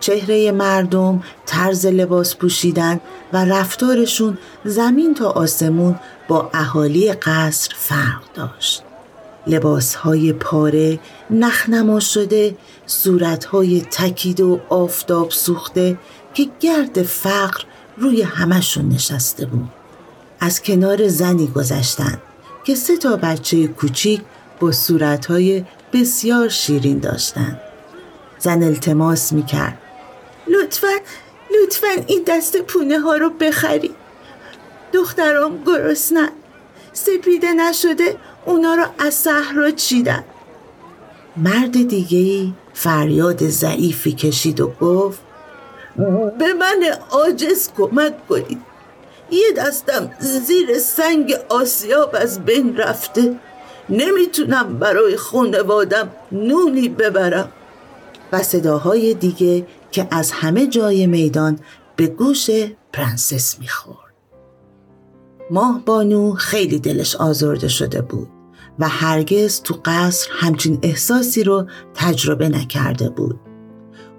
چهره 0.00 0.52
مردم، 0.52 1.22
طرز 1.46 1.86
لباس 1.86 2.36
پوشیدن 2.36 3.00
و 3.32 3.44
رفتارشون 3.44 4.38
زمین 4.64 5.14
تا 5.14 5.30
آسمون 5.30 5.94
با 6.28 6.50
اهالی 6.54 7.12
قصر 7.12 7.74
فرق 7.76 8.22
داشت. 8.34 8.82
لباسهای 9.46 10.32
پاره، 10.32 11.00
نخنما 11.30 12.00
شده، 12.00 12.56
صورتهای 12.86 13.80
تکید 13.80 14.40
و 14.40 14.60
آفتاب 14.68 15.30
سوخته 15.30 15.98
که 16.34 16.46
گرد 16.60 17.02
فقر 17.02 17.62
روی 17.98 18.22
همشون 18.22 18.88
نشسته 18.88 19.46
بود. 19.46 19.79
از 20.40 20.62
کنار 20.62 21.08
زنی 21.08 21.46
گذشتن 21.46 22.18
که 22.64 22.74
سه 22.74 22.96
تا 22.96 23.16
بچه 23.16 23.66
کوچیک 23.66 24.20
با 24.60 24.72
صورتهای 24.72 25.64
بسیار 25.92 26.48
شیرین 26.48 26.98
داشتند. 26.98 27.60
زن 28.38 28.62
التماس 28.62 29.32
می‌کرد. 29.32 29.78
لطفا 30.46 30.92
لطفا 31.62 32.02
این 32.06 32.24
دست 32.26 32.56
پونه 32.56 32.98
ها 32.98 33.16
رو 33.16 33.30
بخری. 33.30 33.90
دخترام 34.92 35.64
گرسنن 35.66 36.30
سپیده 36.92 37.52
نشده 37.52 38.16
اونا 38.46 38.74
رو 38.74 38.84
از 38.98 39.14
صحرا 39.14 39.70
چیدن. 39.70 40.24
مرد 41.36 41.88
دیگه 41.88 42.52
فریاد 42.74 43.48
ضعیفی 43.48 44.12
کشید 44.12 44.60
و 44.60 44.72
گفت 44.80 45.20
به 46.38 46.54
من 46.54 46.84
عاجز 47.10 47.68
کمک 47.76 48.28
کنید. 48.28 48.69
یه 49.30 49.52
دستم 49.56 50.10
زیر 50.18 50.78
سنگ 50.78 51.34
آسیاب 51.48 52.16
از 52.20 52.44
بین 52.44 52.76
رفته 52.76 53.36
نمی‌تونم 53.88 54.78
برای 54.78 55.16
خانوادم 55.16 56.10
نونی 56.32 56.88
ببرم 56.88 57.48
و 58.32 58.42
صداهای 58.42 59.14
دیگه 59.14 59.66
که 59.92 60.08
از 60.10 60.32
همه 60.32 60.66
جای 60.66 61.06
میدان 61.06 61.58
به 61.96 62.06
گوش 62.06 62.50
پرنسس 62.92 63.58
می‌خورد. 63.58 64.14
ماه 65.50 65.82
بانو 65.86 66.32
خیلی 66.32 66.78
دلش 66.78 67.16
آزرده 67.16 67.68
شده 67.68 68.02
بود 68.02 68.28
و 68.78 68.88
هرگز 68.88 69.62
تو 69.62 69.80
قصر 69.84 70.28
همچین 70.32 70.78
احساسی 70.82 71.44
رو 71.44 71.66
تجربه 71.94 72.48
نکرده 72.48 73.08
بود. 73.08 73.40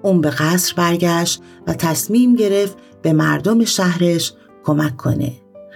اون 0.02 0.22
به 0.22 0.30
قصر 0.30 0.74
برگشت 0.78 1.42
و 1.68 1.74
تصمیم 1.74 2.36
گرفت 2.36 2.78
به 3.02 3.14
مردم 3.14 3.66
شهرش 3.66 4.34
کمک 4.64 4.98
کنه. 4.98 5.32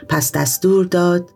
پس 0.09 0.31
دستور 0.31 0.85
داد 0.85 1.29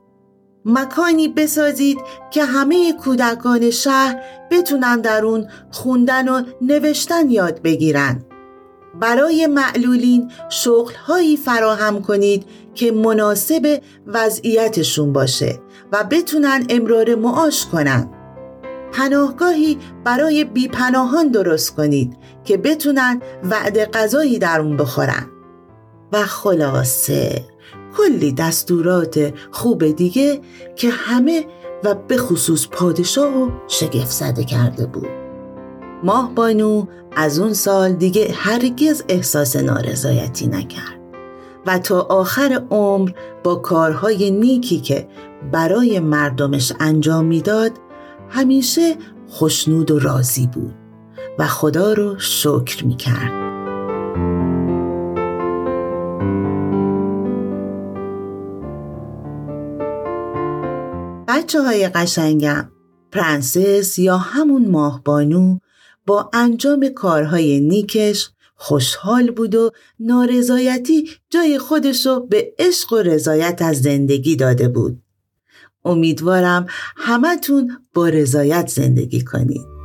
مکانی 0.66 1.28
بسازید 1.28 1.98
که 2.32 2.44
همه 2.44 2.94
کودکان 2.94 3.70
شهر 3.70 4.22
بتونن 4.52 5.02
در 5.02 5.26
اون 5.26 5.48
خوندن 5.72 6.28
و 6.28 6.44
نوشتن 6.62 7.30
یاد 7.30 7.62
بگیرن. 7.62 8.26
برای 9.00 9.48
معلولین 9.48 10.32
شغلهایی 10.50 11.38
فراهم 11.38 12.02
کنید 12.02 12.46
که 12.76 12.92
مناسب 12.92 13.82
وضعیتشون 14.08 15.14
باشه 15.14 15.60
و 15.92 16.04
بتونن 16.04 16.66
امرار 16.70 17.16
معاش 17.16 17.66
کنن. 17.66 18.10
پناهگاهی 18.92 19.78
برای 20.04 20.44
بیپناهان 20.44 21.28
درست 21.28 21.76
کنید 21.76 22.18
که 22.44 22.58
بتونن 22.58 23.22
وعده 23.44 23.86
غذایی 23.86 24.40
در 24.40 24.62
اون 24.62 24.78
بخورن. 24.78 25.39
و 26.12 26.24
خلاصه 26.24 27.46
کلی 27.98 28.32
دستورات 28.32 29.34
خوب 29.52 29.88
دیگه 29.92 30.42
که 30.76 30.90
همه 30.90 31.46
و 31.84 31.96
به 31.96 32.18
خصوص 32.18 32.68
پادشاه 32.72 33.38
و 33.38 33.50
شگفت 33.68 34.12
زده 34.12 34.44
کرده 34.44 34.86
بود. 34.86 35.10
ماه 36.04 36.36
بانو 36.36 36.86
از 37.16 37.40
اون 37.40 37.54
سال 37.54 37.94
دیگه 37.94 38.32
هرگز 38.34 39.04
احساس 39.10 39.56
نارضایتی 39.56 40.48
نکرد 40.48 41.00
و 41.66 41.80
تا 41.80 42.02
آخر 42.02 42.64
عمر 42.72 43.12
با 43.44 43.56
کارهای 43.56 44.32
نیکی 44.32 44.80
که 44.80 45.08
برای 45.52 46.00
مردمش 46.00 46.74
انجام 46.80 47.26
می‌داد 47.26 47.72
همیشه 48.30 48.96
خوشنود 49.28 49.92
و 49.92 50.00
راضی 50.00 50.48
بود 50.48 50.74
و 51.40 51.48
خدا 51.48 51.94
رو 51.94 52.20
شکر 52.20 52.86
می‌کرد. 52.86 53.32
بچه 61.30 61.62
های 61.62 61.90
قشنگم 61.90 62.72
پرنسس 63.12 64.00
یا 64.00 64.18
همون 64.18 64.68
ماهبانو 64.68 65.60
با 66.06 66.30
انجام 66.34 66.90
کارهای 66.90 67.60
نیکش 67.60 68.30
خوشحال 68.56 69.32
بود 69.32 69.56
و 69.56 69.72
نارضایتی 70.00 71.10
جای 71.30 71.60
خودش 71.60 72.06
رو 72.06 72.20
به 72.20 72.54
عشق 72.60 72.94
و 72.94 72.98
رضایت 72.98 73.62
از 73.62 73.82
زندگی 73.82 74.36
داده 74.36 74.68
بود. 74.68 75.02
امیدوارم 75.86 76.66
همتون 76.98 77.72
با 77.94 78.10
رضایت 78.10 78.68
زندگی 78.68 79.24
کنید. 79.24 79.79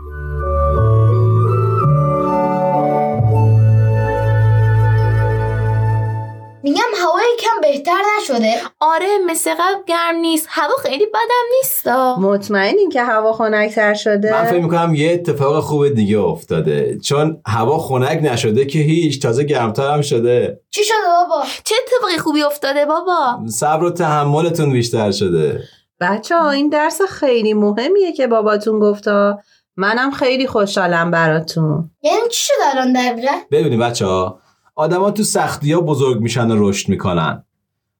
کم 7.55 7.61
بهتر 7.61 8.03
نشده. 8.21 8.55
آره 8.81 9.07
مثل 9.27 9.51
قبل 9.51 9.85
گرم 9.87 10.17
نیست. 10.21 10.47
هوا 10.51 10.75
خیلی 10.83 11.07
بدم 11.07 11.45
نیست. 11.59 11.89
مطمئنین 12.19 12.91
که 12.91 13.03
هوا 13.03 13.33
خنکتر 13.33 13.95
شده؟ 13.95 14.33
من 14.33 14.45
فکر 14.45 14.61
می‌کنم 14.61 14.95
یه 14.95 15.13
اتفاق 15.13 15.61
خوب 15.61 15.89
دیگه 15.89 16.19
افتاده. 16.19 16.99
چون 16.99 17.43
هوا 17.47 17.79
خنک 17.79 18.21
نشده 18.23 18.65
که 18.67 18.79
هیچ 18.79 19.23
تازه 19.23 19.45
گرمتر 19.45 19.91
هم 19.91 20.03
شده. 20.03 20.61
چی 20.71 20.85
شده 20.85 20.97
بابا؟ 21.07 21.45
چه 21.65 21.75
اتفاقی 21.83 22.19
خوبی 22.19 22.43
افتاده 22.43 22.87
بابا؟ 22.87 23.39
صبر 23.49 23.85
و 23.85 23.91
تحملتون 23.91 24.73
بیشتر 24.73 25.11
شده. 25.11 25.61
بچه 26.01 26.39
ها 26.39 26.51
این 26.51 26.69
درس 26.69 27.01
خیلی 27.03 27.55
مهمیه 27.55 28.13
که 28.13 28.27
باباتون 28.27 28.79
گفتا. 28.79 29.39
منم 29.77 30.11
خیلی 30.11 30.47
خوشحالم 30.47 31.11
براتون. 31.11 31.91
یعنی 32.03 32.29
چی 32.31 32.47
شده 32.47 32.71
الان 32.73 32.93
دقیقا؟ 32.93 33.33
ببینید 33.51 33.81
بچه 33.81 34.07
ها 34.07 34.41
آدما 34.75 35.11
تو 35.11 35.23
سختی 35.23 35.73
ها 35.73 35.81
بزرگ 35.81 36.21
میشن 36.21 36.51
و 36.51 36.69
رشد 36.69 36.89
می‌کنن. 36.89 37.45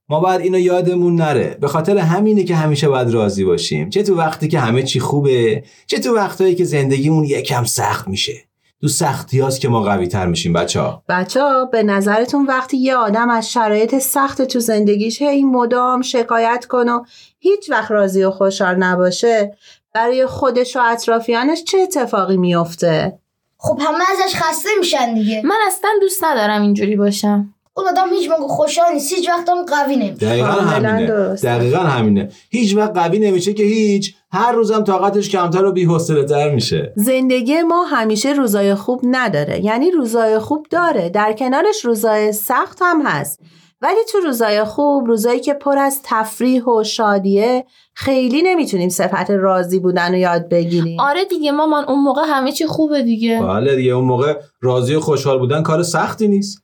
ما 0.09 0.19
باید 0.19 0.41
اینو 0.41 0.59
یادمون 0.59 1.15
نره. 1.15 1.57
به 1.61 1.67
خاطر 1.67 1.97
همینه 1.97 2.43
که 2.43 2.55
همیشه 2.55 2.89
باید 2.89 3.09
راضی 3.09 3.45
باشیم. 3.45 3.89
چه 3.89 4.03
تو 4.03 4.17
وقتی 4.17 4.47
که 4.47 4.59
همه 4.59 4.83
چی 4.83 4.99
خوبه 4.99 5.63
چه 5.87 5.99
تو 5.99 6.15
وقتایی 6.15 6.55
که 6.55 6.63
زندگیمون 6.63 7.23
یکم 7.23 7.63
سخت 7.63 8.07
میشه. 8.07 8.33
تو 8.81 8.87
سختی 8.87 9.39
هاست 9.39 9.61
که 9.61 9.69
ما 9.69 9.81
قوی 9.81 10.07
تر 10.07 10.25
میشیم 10.25 10.53
بچه 10.53 10.81
ها 10.81 11.03
بچه 11.09 11.41
ها 11.41 11.65
به 11.65 11.83
نظرتون 11.83 12.45
وقتی 12.45 12.77
یه 12.77 12.95
آدم 12.95 13.29
از 13.29 13.51
شرایط 13.51 13.97
سخت 13.99 14.41
تو 14.41 14.59
زندگیش 14.59 15.21
هی 15.21 15.43
مدام 15.43 16.01
شکایت 16.01 16.65
کنه 16.65 16.91
و 16.91 17.03
هیچ 17.39 17.69
وقت 17.69 17.91
راضی 17.91 18.23
و 18.23 18.31
خوشحال 18.31 18.75
نباشه 18.75 19.57
برای 19.93 20.25
خودش 20.25 20.75
و 20.75 20.79
اطرافیانش 20.83 21.63
چه 21.63 21.77
اتفاقی 21.77 22.37
میفته؟ 22.37 23.19
خب 23.65 23.79
همه 23.81 24.03
ازش 24.11 24.35
خسته 24.35 24.69
میشن 24.79 25.13
دیگه. 25.13 25.41
من 25.45 25.55
اصلا 25.67 25.89
دوست 26.01 26.23
ندارم 26.23 26.61
اینجوری 26.61 26.95
باشم. 26.95 27.53
اون 27.77 27.87
آدم 27.87 28.09
هیچ 28.09 28.29
موقع 28.29 28.47
خوشحال 28.47 28.93
نیست. 28.93 29.13
هیچ 29.13 29.29
وقت 29.29 29.49
هم 29.49 29.65
قوی 29.65 29.95
نمیشه. 29.95 30.25
دقیقا 30.27 30.47
همینه. 30.47 31.07
دقیقا 31.43 31.77
همینه. 31.77 32.29
هیچ 32.49 32.75
وقت 32.75 32.97
قوی 32.97 33.19
نمیشه 33.19 33.53
که 33.53 33.63
هیچ. 33.63 34.15
هر 34.31 34.51
روزم 34.51 34.83
طاقتش 34.83 35.29
کمتر 35.29 35.65
و 35.65 35.71
بی‌حوصله 35.71 36.23
تر 36.23 36.49
میشه. 36.49 36.93
زندگی 36.95 37.61
ما 37.61 37.83
همیشه 37.83 38.33
روزای 38.33 38.75
خوب 38.75 39.01
نداره. 39.03 39.65
یعنی 39.65 39.91
روزای 39.91 40.39
خوب 40.39 40.67
داره. 40.69 41.09
در 41.09 41.33
کنارش 41.33 41.85
روزای 41.85 42.31
سخت 42.31 42.77
هم 42.81 43.01
هست. 43.05 43.39
ولی 43.85 43.99
تو 44.11 44.19
روزای 44.19 44.63
خوب 44.63 45.07
روزایی 45.07 45.39
که 45.39 45.53
پر 45.53 45.77
از 45.77 45.99
تفریح 46.03 46.63
و 46.63 46.83
شادیه 46.83 47.65
خیلی 47.93 48.41
نمی‌تونیم 48.41 48.89
صفت 48.89 49.31
راضی 49.31 49.79
بودن 49.79 50.11
رو 50.11 50.17
یاد 50.17 50.49
بگیریم. 50.49 50.99
آره 50.99 51.25
دیگه 51.25 51.51
مامان 51.51 51.85
اون 51.85 52.03
موقع 52.03 52.21
همه 52.25 52.51
چی 52.51 52.65
خوبه 52.65 53.03
دیگه. 53.03 53.41
بله 53.41 53.75
دیگه 53.75 53.91
اون 53.91 54.05
موقع 54.05 54.39
راضی 54.61 54.95
و 54.95 54.99
خوشحال 54.99 55.39
بودن 55.39 55.63
کار 55.63 55.83
سختی 55.83 56.27
نیست. 56.27 56.61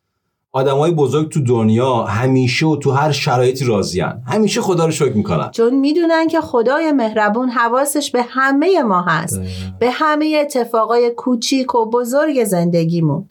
آدمای 0.51 0.91
بزرگ 0.91 1.29
تو 1.29 1.43
دنیا 1.43 2.03
همیشه 2.03 2.65
و 2.65 2.75
تو 2.75 2.91
هر 2.91 3.11
شرایطی 3.11 3.65
راضیان 3.65 4.23
همیشه 4.27 4.61
خدا 4.61 4.85
رو 4.85 4.91
شکر 4.91 5.13
می‌کنن. 5.13 5.51
چون 5.51 5.73
می‌دونن 5.73 6.27
که 6.27 6.41
خدای 6.41 6.91
مهربون 6.91 7.49
حواسش 7.49 8.11
به 8.11 8.21
همه 8.21 8.83
ما 8.83 9.01
هست. 9.01 9.41
به 9.79 9.91
همه 9.91 10.37
اتفاقای 10.41 11.09
کوچیک 11.09 11.75
و 11.75 11.89
بزرگ 11.89 12.43
زندگیمون. 12.43 13.29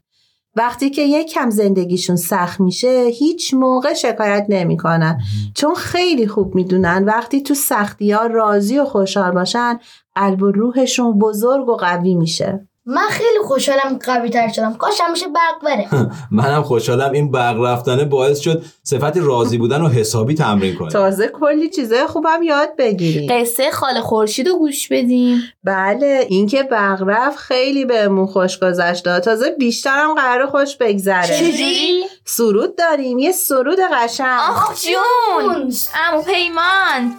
وقتی 0.56 0.90
که 0.90 1.02
یک 1.02 1.30
کم 1.32 1.50
زندگیشون 1.50 2.16
سخت 2.16 2.60
میشه 2.60 3.10
هیچ 3.18 3.54
موقع 3.54 3.94
شکایت 3.94 4.46
نمی‌کنن. 4.48 5.20
چون 5.54 5.74
خیلی 5.74 6.26
خوب 6.26 6.54
می‌دونن 6.54 7.04
وقتی 7.04 7.42
تو 7.42 7.54
سختی 7.54 8.12
ها 8.12 8.26
راضی 8.26 8.78
و 8.78 8.84
خوشحال 8.84 9.30
باشن 9.30 9.78
قلب 10.14 10.42
و 10.42 10.50
روحشون 10.50 11.18
بزرگ 11.18 11.68
و 11.68 11.76
قوی 11.76 12.14
میشه. 12.14 12.69
من 12.90 13.08
خیلی 13.10 13.38
خوشحالم 13.44 13.98
قوی 14.04 14.30
تر 14.30 14.48
شدم. 14.48 14.74
کاش 14.74 15.00
همیشه 15.00 15.26
برق 15.28 15.64
بره. 15.64 15.88
منم 16.30 16.62
خوشحالم 16.62 17.12
این 17.12 17.30
برق 17.30 17.60
رفتنه 17.60 18.04
باعث 18.04 18.38
شد 18.38 18.62
صفت 18.82 19.16
راضی 19.16 19.58
بودن 19.58 19.82
و 19.82 19.88
حسابی 19.88 20.34
تمرین 20.34 20.74
کنه 20.76 20.90
تازه 20.90 21.28
کلی 21.28 21.68
چیزای 21.70 22.06
خوبم 22.06 22.42
یاد 22.42 22.76
بگیریم. 22.78 23.30
قصه 23.30 23.70
خاله 23.70 24.00
خورشید 24.00 24.48
رو 24.48 24.58
گوش 24.58 24.88
بدیم. 24.88 25.42
بله 25.64 26.26
اینکه 26.28 26.62
برق 26.62 27.02
رفت 27.06 27.38
خیلی 27.38 27.84
بهمون 27.84 28.26
خوش 28.26 28.58
گذشت. 28.58 29.20
تازه 29.20 29.50
بیشترم 29.58 30.14
قرار 30.14 30.46
خوش 30.46 30.76
بگذره. 30.76 31.38
چجوری؟ 31.38 32.04
سرود 32.24 32.76
داریم. 32.76 33.18
یه 33.18 33.32
سرود 33.32 33.78
قشنگ. 33.92 34.40
آخ 34.50 34.82
جون! 34.82 35.72
امو 35.94 36.22
پیمان! 36.22 37.14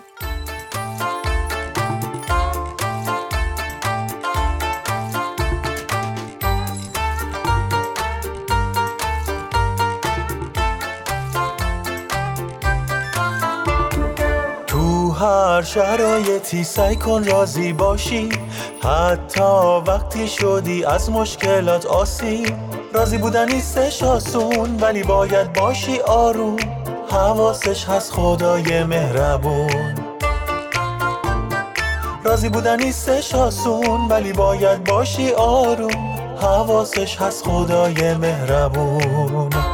هر 15.32 15.62
شرایطی 15.62 16.64
سعی 16.64 16.96
کن 16.96 17.24
راضی 17.24 17.74
باشی. 17.74 18.30
حتی 18.84 19.44
وقتی 19.88 20.28
شدی 20.28 20.86
از 20.86 21.10
مشکلات 21.10 21.86
آسیب 21.86 22.56
راضی 22.94 23.18
بودن 23.18 23.52
نیستش 23.52 24.04
آسون 24.04 24.78
ولی 24.82 25.04
باید 25.04 25.54
باشی 25.54 26.00
آروم. 26.00 26.58
حواسش 27.12 27.86
هست 27.86 28.12
خدای 28.12 28.84
مهربون. 28.84 29.96
راضی 32.24 32.50
بودن 32.50 32.84
نیستش 32.84 33.36
آسون 33.36 34.08
ولی 34.10 34.34
باید 34.34 34.84
باشی 34.84 35.32
آروم. 35.32 36.18
حواسش 36.42 37.18
هست 37.18 37.46
خدای 37.46 38.14
مهربون. 38.14 39.71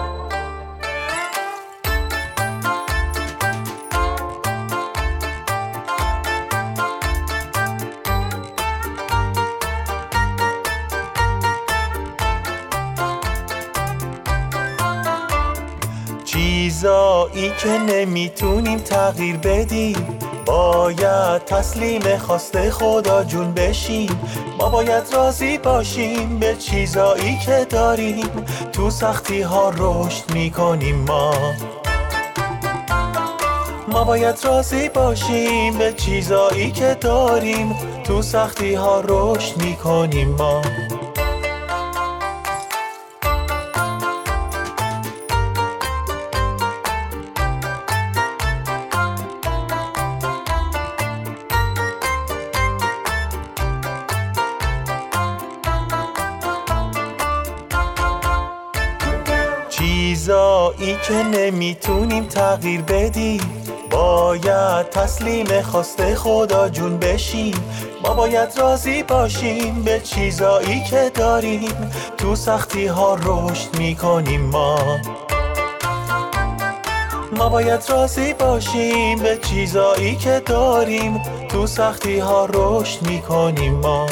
چیزایی 17.33 17.51
که 17.57 17.69
نمی‌تونیم 17.69 18.79
تغییر 18.79 19.37
بدیم. 19.37 20.19
باید 20.45 21.45
تسلیم 21.45 22.17
خواسته 22.17 22.71
خدا 22.71 23.23
جون 23.23 23.53
بشیم. 23.53 24.19
ما 24.59 24.69
باید 24.69 25.03
راضی 25.13 25.57
باشیم 25.57 26.39
به 26.39 26.55
چیزایی 26.55 27.37
که 27.45 27.67
داریم. 27.69 28.29
تو 28.73 28.89
سختی 28.89 29.41
ها 29.41 29.69
رشد 29.77 30.33
می‌کنیم 30.33 30.95
ما. 30.95 31.33
ما 33.87 34.03
باید 34.03 34.35
راضی 34.43 34.89
باشیم 34.89 35.77
به 35.77 35.93
چیزایی 35.93 36.71
که 36.71 36.97
داریم. 37.01 37.75
تو 38.03 38.21
سختی 38.21 38.73
ها 38.73 39.03
رشد 39.07 39.57
می‌کنیم 39.57 40.29
ما. 40.29 40.61
که 61.07 61.13
نمی‌تونیم 61.13 62.25
تغییر 62.25 62.81
بدیم. 62.81 63.63
باید 63.91 64.89
تسلیم 64.89 65.61
خواسته 65.61 66.15
خدا 66.15 66.69
جون 66.69 66.97
بشیم. 66.97 67.53
ما 68.03 68.13
باید 68.13 68.49
راضی 68.57 69.03
باشیم 69.03 69.83
به 69.83 69.99
چیزایی 69.99 70.83
که 70.83 71.11
داریم. 71.15 71.91
تو 72.17 72.35
سختی 72.35 72.87
ها 72.87 73.17
رشد 73.23 73.77
می‌کنیم 73.77 74.41
ما. 74.41 74.79
ما 77.37 77.49
باید 77.49 77.85
راضی 77.89 78.33
باشیم 78.33 79.19
به 79.19 79.37
چیزایی 79.37 80.15
که 80.15 80.41
داریم. 80.45 81.21
تو 81.49 81.67
سختی 81.67 82.19
ها 82.19 82.45
رشد 82.53 83.01
می‌کنیم 83.01 83.73
ما. 83.73 84.07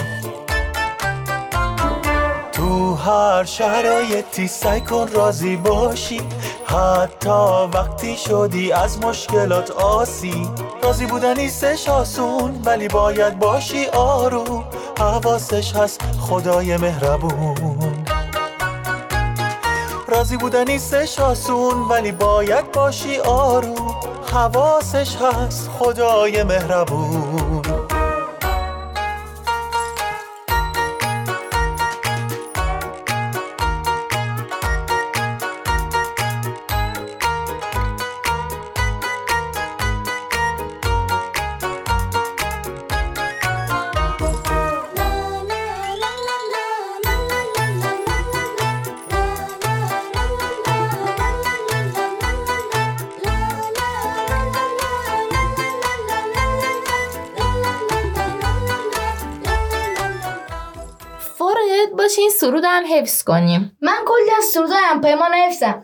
تو 2.51 2.95
هر 2.95 3.43
شرایطی 3.43 4.47
سعی 4.47 4.81
کن 4.81 5.07
راضی 5.07 5.55
باشی. 5.55 6.21
حتی 6.65 7.69
وقتی 7.73 8.17
شدی 8.17 8.71
از 8.71 8.99
مشکلات 9.05 9.71
آسی. 9.71 10.49
راضی 10.83 11.05
بودن 11.05 11.37
نیستش 11.37 11.89
آسون 11.89 12.61
ولی 12.65 12.87
باید 12.87 13.39
باشی 13.39 13.85
آروم 13.85 14.63
حواسش 14.99 15.75
هست 15.75 16.01
خدای 16.19 16.77
مهربون. 16.77 18.05
راضی 20.07 20.37
بودن 20.37 20.63
نیستش 20.63 21.19
آسون 21.19 21.81
ولی 21.89 22.11
باید 22.11 22.71
باشی 22.71 23.19
آروم 23.19 23.95
حواسش 24.31 25.15
هست 25.15 25.69
خدای 25.79 26.43
مهربون. 26.43 27.44
سرود 62.45 62.63
هم 62.65 62.83
حفظ 62.93 63.23
کنیم. 63.23 63.77
من 63.81 63.97
کلی 64.05 64.31
از 64.37 64.43
سرودایم 64.43 65.01
پیمان 65.01 65.33
حفظم 65.33 65.83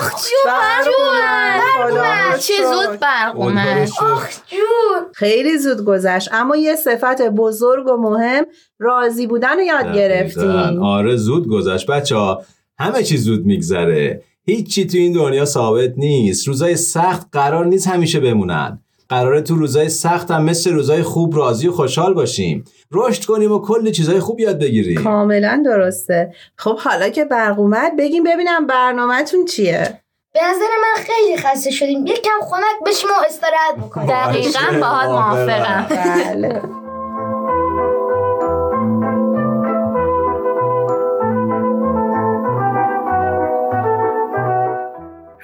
آخ 0.00 0.28
جون 0.28 0.52
برق 0.52 0.84
برق 1.24 1.90
خدا 1.90 2.00
اومد. 2.00 2.32
رو 2.32 2.38
چه. 2.38 2.52
زود 2.54 3.00
برق 3.00 3.40
اومد. 3.40 3.88
آخ 4.00 4.28
جون. 4.46 5.12
خیلی 5.14 5.58
زود 5.58 5.84
گذشت. 5.84 6.28
اما 6.32 6.56
یه 6.56 6.76
صفت 6.76 7.22
بزرگ 7.22 7.86
و 7.86 7.96
مهم 7.96 8.46
راضی 8.78 9.26
بودن 9.26 9.56
رو 9.56 9.62
یاد 9.62 9.94
گرفتیم. 9.94 10.82
آره 10.82 11.16
زود 11.16 11.48
گذشت. 11.48 11.86
بچه 11.86 12.16
ها 12.16 12.42
همه 12.78 13.02
چی 13.02 13.16
زود 13.16 13.46
میگذره. 13.46 14.22
هیچی 14.44 14.86
تو 14.86 14.98
این 14.98 15.12
دنیا 15.12 15.44
ثابت 15.44 15.92
نیست. 15.96 16.48
روزای 16.48 16.76
سخت 16.76 17.26
قرار 17.32 17.66
نیست 17.66 17.88
همیشه 17.88 18.20
بمونن. 18.20 18.82
قراره 19.08 19.42
تو 19.42 19.56
روزای 19.56 19.88
سخت 19.88 20.30
هم 20.30 20.44
مثل 20.44 20.72
روزای 20.72 21.02
خوب 21.02 21.36
راضی 21.36 21.68
و 21.68 21.72
خوشحال 21.72 22.14
باشیم. 22.14 22.64
رشد 22.92 23.24
کنیم 23.24 23.52
و 23.52 23.58
کلی 23.58 23.90
چیزای 23.90 24.20
خوب 24.20 24.40
یاد 24.40 24.58
بگیریم. 24.58 25.04
کاملا 25.04 25.62
درسته. 25.64 26.34
خب 26.56 26.78
حالا 26.78 27.08
که 27.08 27.24
برق 27.24 27.58
اومد 27.58 27.96
بگیم 27.96 28.24
ببینم 28.24 28.66
برنامهتون 28.66 29.44
چیه. 29.44 30.00
به 30.34 30.40
نظر 30.40 30.70
من 30.82 31.04
خیلی 31.04 31.36
خسته 31.36 31.70
شدیم. 31.70 32.06
یک 32.06 32.22
کم 32.22 32.46
خنک 32.50 32.86
بشیم 32.86 33.08
و 33.10 33.24
استراحت 33.26 33.76
بکنیم. 33.76 34.06
دقیقا 34.06 34.80
باهات 34.80 35.08
موافقم. 35.08 35.86
بله. 35.90 36.62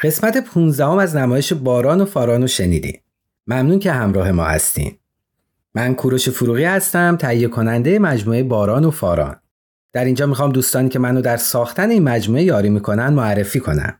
قسمت 0.03 0.44
15 0.44 1.00
از 1.00 1.16
نمایش 1.16 1.53
باران 1.53 2.00
و 2.00 2.05
فاران 2.05 2.40
رو 2.40 2.46
شنیدین. 2.46 2.98
ممنون 3.46 3.78
که 3.78 3.92
همراه 3.92 4.33
ما 4.33 4.44
هستین. 4.44 4.98
من 5.74 5.94
کوروش 5.94 6.28
فروغی 6.28 6.64
هستم 6.64 7.16
تهیه 7.16 7.48
کننده 7.48 7.98
مجموعه 7.98 8.42
باران 8.42 8.85
و 8.85 8.90
فاران. 8.90 9.37
در 9.92 10.04
اینجا 10.04 10.26
می‌خوام 10.26 10.52
دوستانی 10.52 10.88
که 10.88 10.98
منو 10.98 11.20
در 11.20 11.37
ساختن 11.37 11.90
این 11.90 12.02
مجموعه 12.02 12.42
یاری 12.42 12.70
می‌کنن 12.70 13.09
معرفی 13.09 13.61
کنم. 13.61 13.98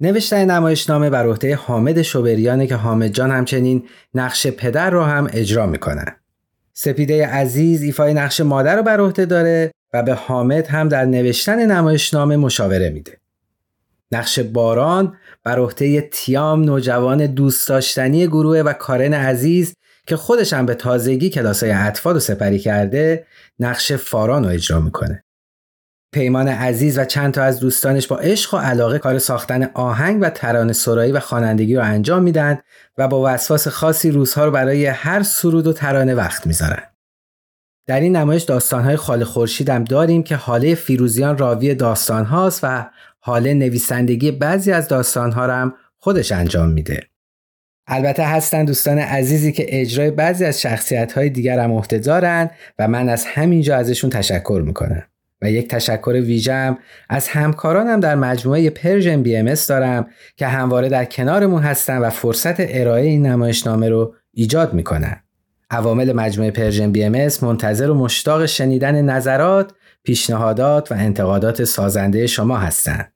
نوشتن 0.00 0.50
نمایشنامه 0.50 1.10
بر 1.10 1.26
عهده 1.26 1.56
حامد 1.56 2.02
شوبریانه 2.02 2.66
که 2.66 2.76
حامد 2.76 3.10
جان 3.10 3.30
همچنین 3.30 3.88
نقش 4.14 4.46
پدر 4.46 4.90
رو 4.90 5.02
هم 5.02 5.28
اجرا 5.32 5.66
می‌کنن. 5.66 6.16
سپیده 6.72 7.26
عزیز 7.26 7.82
ایفای 7.82 8.14
نقش 8.14 8.40
مادر 8.40 8.76
رو 8.76 8.82
بر 8.82 9.00
عهده 9.00 9.26
داره 9.26 9.70
و 9.92 10.02
به 10.02 10.14
حامد 10.14 10.66
هم 10.66 10.88
در 10.88 11.04
نوشتن 11.04 11.72
نمایشنامه 11.72 12.36
مشاوره 12.36 12.90
میده. 12.90 13.18
نقش 14.12 14.38
باران 14.38 15.16
بر 15.44 15.58
عهده 15.58 16.00
تیام 16.00 16.62
نوجوان 16.62 17.26
دوست 17.26 17.68
داشتنی 17.68 18.26
گروه 18.26 18.58
و 18.58 18.72
کارن 18.72 19.14
عزیز 19.14 19.74
که 20.06 20.16
خودش 20.16 20.52
هم 20.52 20.66
به 20.66 20.74
تازگی 20.74 21.30
کلاسای 21.30 21.70
اطفال 21.70 22.14
رو 22.14 22.20
سپری 22.20 22.58
کرده 22.58 23.26
نقش 23.58 23.92
فاران 23.92 24.44
رو 24.44 24.50
اجرا 24.50 24.80
می‌کنه. 24.80 25.22
پیمان 26.14 26.48
عزیز 26.48 26.98
و 26.98 27.04
چند 27.04 27.34
تا 27.34 27.42
از 27.42 27.60
دوستانش 27.60 28.06
با 28.06 28.16
عشق 28.18 28.54
و 28.54 28.56
علاقه 28.56 28.98
کار 28.98 29.18
ساختن 29.18 29.70
آهنگ 29.74 30.18
و 30.22 30.30
ترانه 30.30 30.72
سرایی 30.72 31.12
و 31.12 31.20
خوانندگی 31.20 31.76
رو 31.76 31.82
انجام 31.82 32.22
میدن 32.22 32.58
و 32.98 33.08
با 33.08 33.22
وسواس 33.24 33.68
خاصی 33.68 34.10
روزها 34.10 34.44
رو 34.44 34.50
برای 34.50 34.86
هر 34.86 35.22
سرود 35.22 35.66
و 35.66 35.72
ترانه 35.72 36.14
وقت 36.14 36.46
می‌ذارن. 36.46 36.82
در 37.88 38.00
این 38.00 38.16
نمایش 38.16 38.42
داستانهای 38.42 38.96
خال 38.96 39.24
خورشید 39.24 39.68
هم 39.68 39.84
داریم 39.84 40.22
که 40.22 40.36
حاله 40.36 40.74
فیروزیان 40.74 41.38
راوی 41.38 41.74
داستان 41.74 42.24
هاست 42.24 42.60
و 42.62 42.86
حاله 43.26 43.54
نویسندگی 43.54 44.30
بعضی 44.30 44.72
از 44.72 44.88
داستان 44.88 45.32
ها 45.32 45.46
هم 45.46 45.74
خودش 45.98 46.32
انجام 46.32 46.68
میده. 46.68 47.00
البته 47.86 48.24
هستن 48.24 48.64
دوستان 48.64 48.98
عزیزی 48.98 49.52
که 49.52 49.66
اجرای 49.68 50.10
بعضی 50.10 50.44
از 50.44 50.60
شخصیت 50.60 51.12
های 51.12 51.30
دیگر 51.30 51.58
هم 51.58 51.72
عهده 51.72 51.98
و 52.78 52.88
من 52.88 53.08
از 53.08 53.24
همینجا 53.24 53.76
ازشون 53.76 54.10
تشکر 54.10 54.62
می‌کنم. 54.66 55.02
و 55.42 55.50
یک 55.50 55.68
تشکر 55.68 56.12
ویژم 56.12 56.78
از 57.08 57.28
همکارانم 57.28 58.00
در 58.00 58.14
مجموعه 58.14 58.70
Persian 58.70 59.22
BM 59.22 59.54
دارم 59.68 60.06
که 60.36 60.46
همواره 60.46 60.88
در 60.88 61.04
کنارمون 61.04 61.62
هستن 61.62 61.98
و 61.98 62.10
فرصت 62.10 62.56
ارائه 62.58 63.04
این 63.04 63.26
نمایشنامه 63.26 63.88
رو 63.88 64.14
ایجاد 64.32 64.74
می‌کنن. 64.74 65.16
عوامل 65.70 66.12
مجموعه 66.12 66.50
Persian 66.50 66.92
BM 66.92 67.28
منتظر 67.42 67.90
و 67.90 67.94
مشتاق 67.94 68.46
شنیدن 68.46 69.02
نظرات، 69.02 69.72
پیشنهادات 70.02 70.92
و 70.92 70.94
انتقادات 70.94 71.64
سازنده 71.64 72.26
شما 72.26 72.58
هستند. 72.58 73.12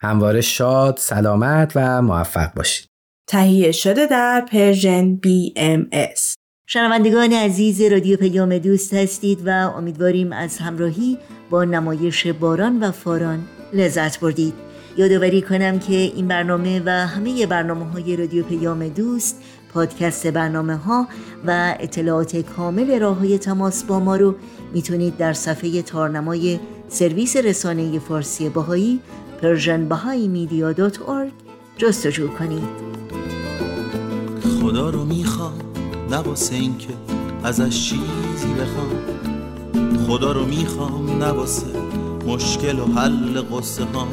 همواره 0.00 0.40
شاد، 0.40 0.96
سلامت 0.96 1.72
و 1.74 2.02
موفق 2.02 2.54
باشید. 2.54 2.88
تهیه 3.28 3.72
شده 3.72 4.06
در 4.06 4.46
پرژن 4.52 5.20
BMS 5.26 6.34
شنوندگان 6.66 7.32
عزیز 7.32 7.80
رادیو 7.82 8.16
پیام 8.16 8.58
دوست 8.58 8.94
هستید 8.94 9.38
و 9.46 9.50
امیدواریم 9.50 10.32
از 10.32 10.58
همراهی 10.58 11.18
با 11.50 11.64
نمایش 11.64 12.26
باران 12.26 12.80
و 12.80 12.90
فاران 12.90 13.44
لذت 13.72 14.20
بردید 14.20 14.54
یادآوری 14.96 15.42
کنم 15.42 15.78
که 15.78 15.94
این 15.94 16.28
برنامه 16.28 16.82
و 16.86 16.90
همه 16.90 17.46
برنامه 17.46 17.90
های 17.90 18.16
رادیو 18.16 18.44
پیام 18.44 18.88
دوست 18.88 19.42
پادکست 19.74 20.26
برنامه 20.26 20.76
ها 20.76 21.08
و 21.46 21.76
اطلاعات 21.80 22.36
کامل 22.36 23.00
راه 23.00 23.16
های 23.18 23.38
تماس 23.38 23.84
با 23.84 24.00
ما 24.00 24.16
رو 24.16 24.34
می‌تونید 24.72 25.16
در 25.16 25.32
صفحه 25.32 25.82
تارنمای 25.82 26.60
سرویس 26.88 27.36
رسانه 27.36 27.98
فارسی 27.98 28.48
باهایی 28.48 29.00
persianbahaimedia.org 29.42 31.32
جستجو 31.76 32.28
کنید. 32.28 32.68
خدا 34.60 34.90
رو 34.90 35.04
می‌خوام 35.04 35.52
نه 36.10 36.16
واسه 36.16 36.54
اینکه 36.54 36.88
ازش 37.44 37.90
چیزی 37.90 38.54
بخوام. 38.54 38.90
خدا 40.06 40.32
رو 40.32 40.46
می‌خوام 40.46 41.22
نه 41.22 41.26
واسه 41.26 41.66
مشکل 42.26 42.78
و 42.78 42.84
حل 42.84 43.40
قصه 43.40 43.84
ها. 43.84 44.08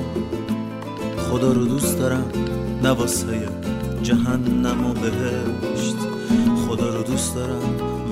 خدا 1.17 1.51
رو 1.51 1.65
دوست 1.65 1.99
دارم 1.99 2.31
نه 2.83 2.89
واسه 2.89 3.49
جهنم 4.03 4.85
و 4.85 4.93
بهشت. 4.93 5.95
خدا 6.67 6.95
رو 6.95 7.03
دوست 7.03 7.35
دارم 7.35 7.61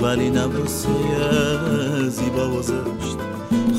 ولی 0.02 0.30
نه 0.30 0.48
زیبا 2.10 2.50
و 2.50 2.62
زشت. 2.62 3.18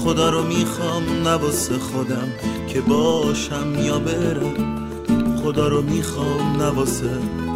خدا 0.05 0.31
رو 0.31 0.43
می‌خوام 0.43 1.03
نه 1.25 1.39
خودم. 1.79 2.29
که 2.75 2.81
باشم 2.81 3.75
یا 3.79 3.99
برم 3.99 4.55
خدا 5.43 5.69
رو 5.69 5.83
می‌خوام 5.83 6.57
نه 6.57 6.65
واسه 6.65 7.11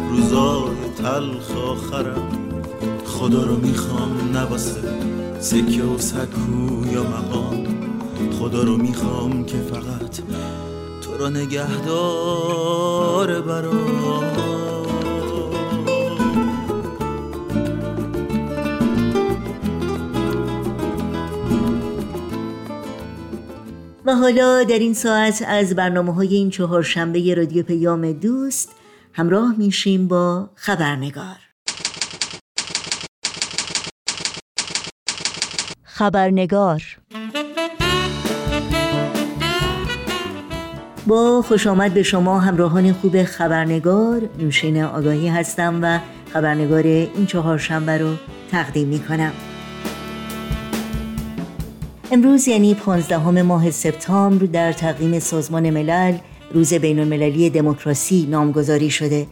روزای 0.09 0.75
تلخ 0.97 1.51
آخرم. 1.57 2.27
خدا 3.05 3.43
رو 3.43 3.55
می‌خوام 3.57 4.37
نباسه 4.37 4.81
سکه 5.39 5.83
و 5.83 5.97
سکو 5.97 6.85
یا 6.93 7.03
مقام. 7.03 7.65
خدا 8.39 8.63
رو 8.63 8.77
می‌خوام 8.77 9.45
که 9.45 9.57
فقط 9.57 10.19
تو 11.01 11.17
رو 11.19 11.29
نگهدار 11.29 12.61
برام. 13.41 14.28
و 24.09 24.11
حالا 24.11 24.63
در 24.63 24.79
این 24.79 24.93
ساعت 24.93 25.43
از 25.47 25.75
برنامه 25.75 26.13
های 26.13 26.35
این 26.35 26.49
چهار 26.49 26.83
شنبه 26.83 27.33
رادیو 27.35 27.63
پیام 27.63 28.11
دوست 28.11 28.75
همراه 29.13 29.55
میشیم 29.57 30.07
با 30.07 30.49
خبرنگار. 30.55 31.35
خبرنگار. 35.83 36.83
با 41.07 41.41
خوش 41.41 41.67
آمد 41.67 41.93
به 41.93 42.03
شما 42.03 42.39
همراهان 42.39 42.93
خوب 42.93 43.23
خبرنگار. 43.23 44.29
نوشین 44.39 44.83
آگاهی 44.83 45.27
هستم 45.27 45.79
و 45.81 45.99
خبرنگار 46.33 46.83
این 46.83 47.25
چهار 47.25 47.57
شنبه 47.57 47.97
رو 47.97 48.15
تقدیم 48.51 48.87
می 48.87 48.99
کنم 48.99 49.33
امروز 52.11 52.47
یعنی 52.47 52.73
15 52.73 53.41
ماه 53.41 53.71
سپتامبر 53.71 54.45
در 54.45 54.73
تقویم 54.73 55.19
سازمان 55.19 55.69
ملل 55.69 56.17
روز 56.53 56.73
بین 56.73 56.99
المللی 56.99 57.49
دموکراسی 57.49 58.27
نامگذاری 58.29 58.89
شده 58.89 59.27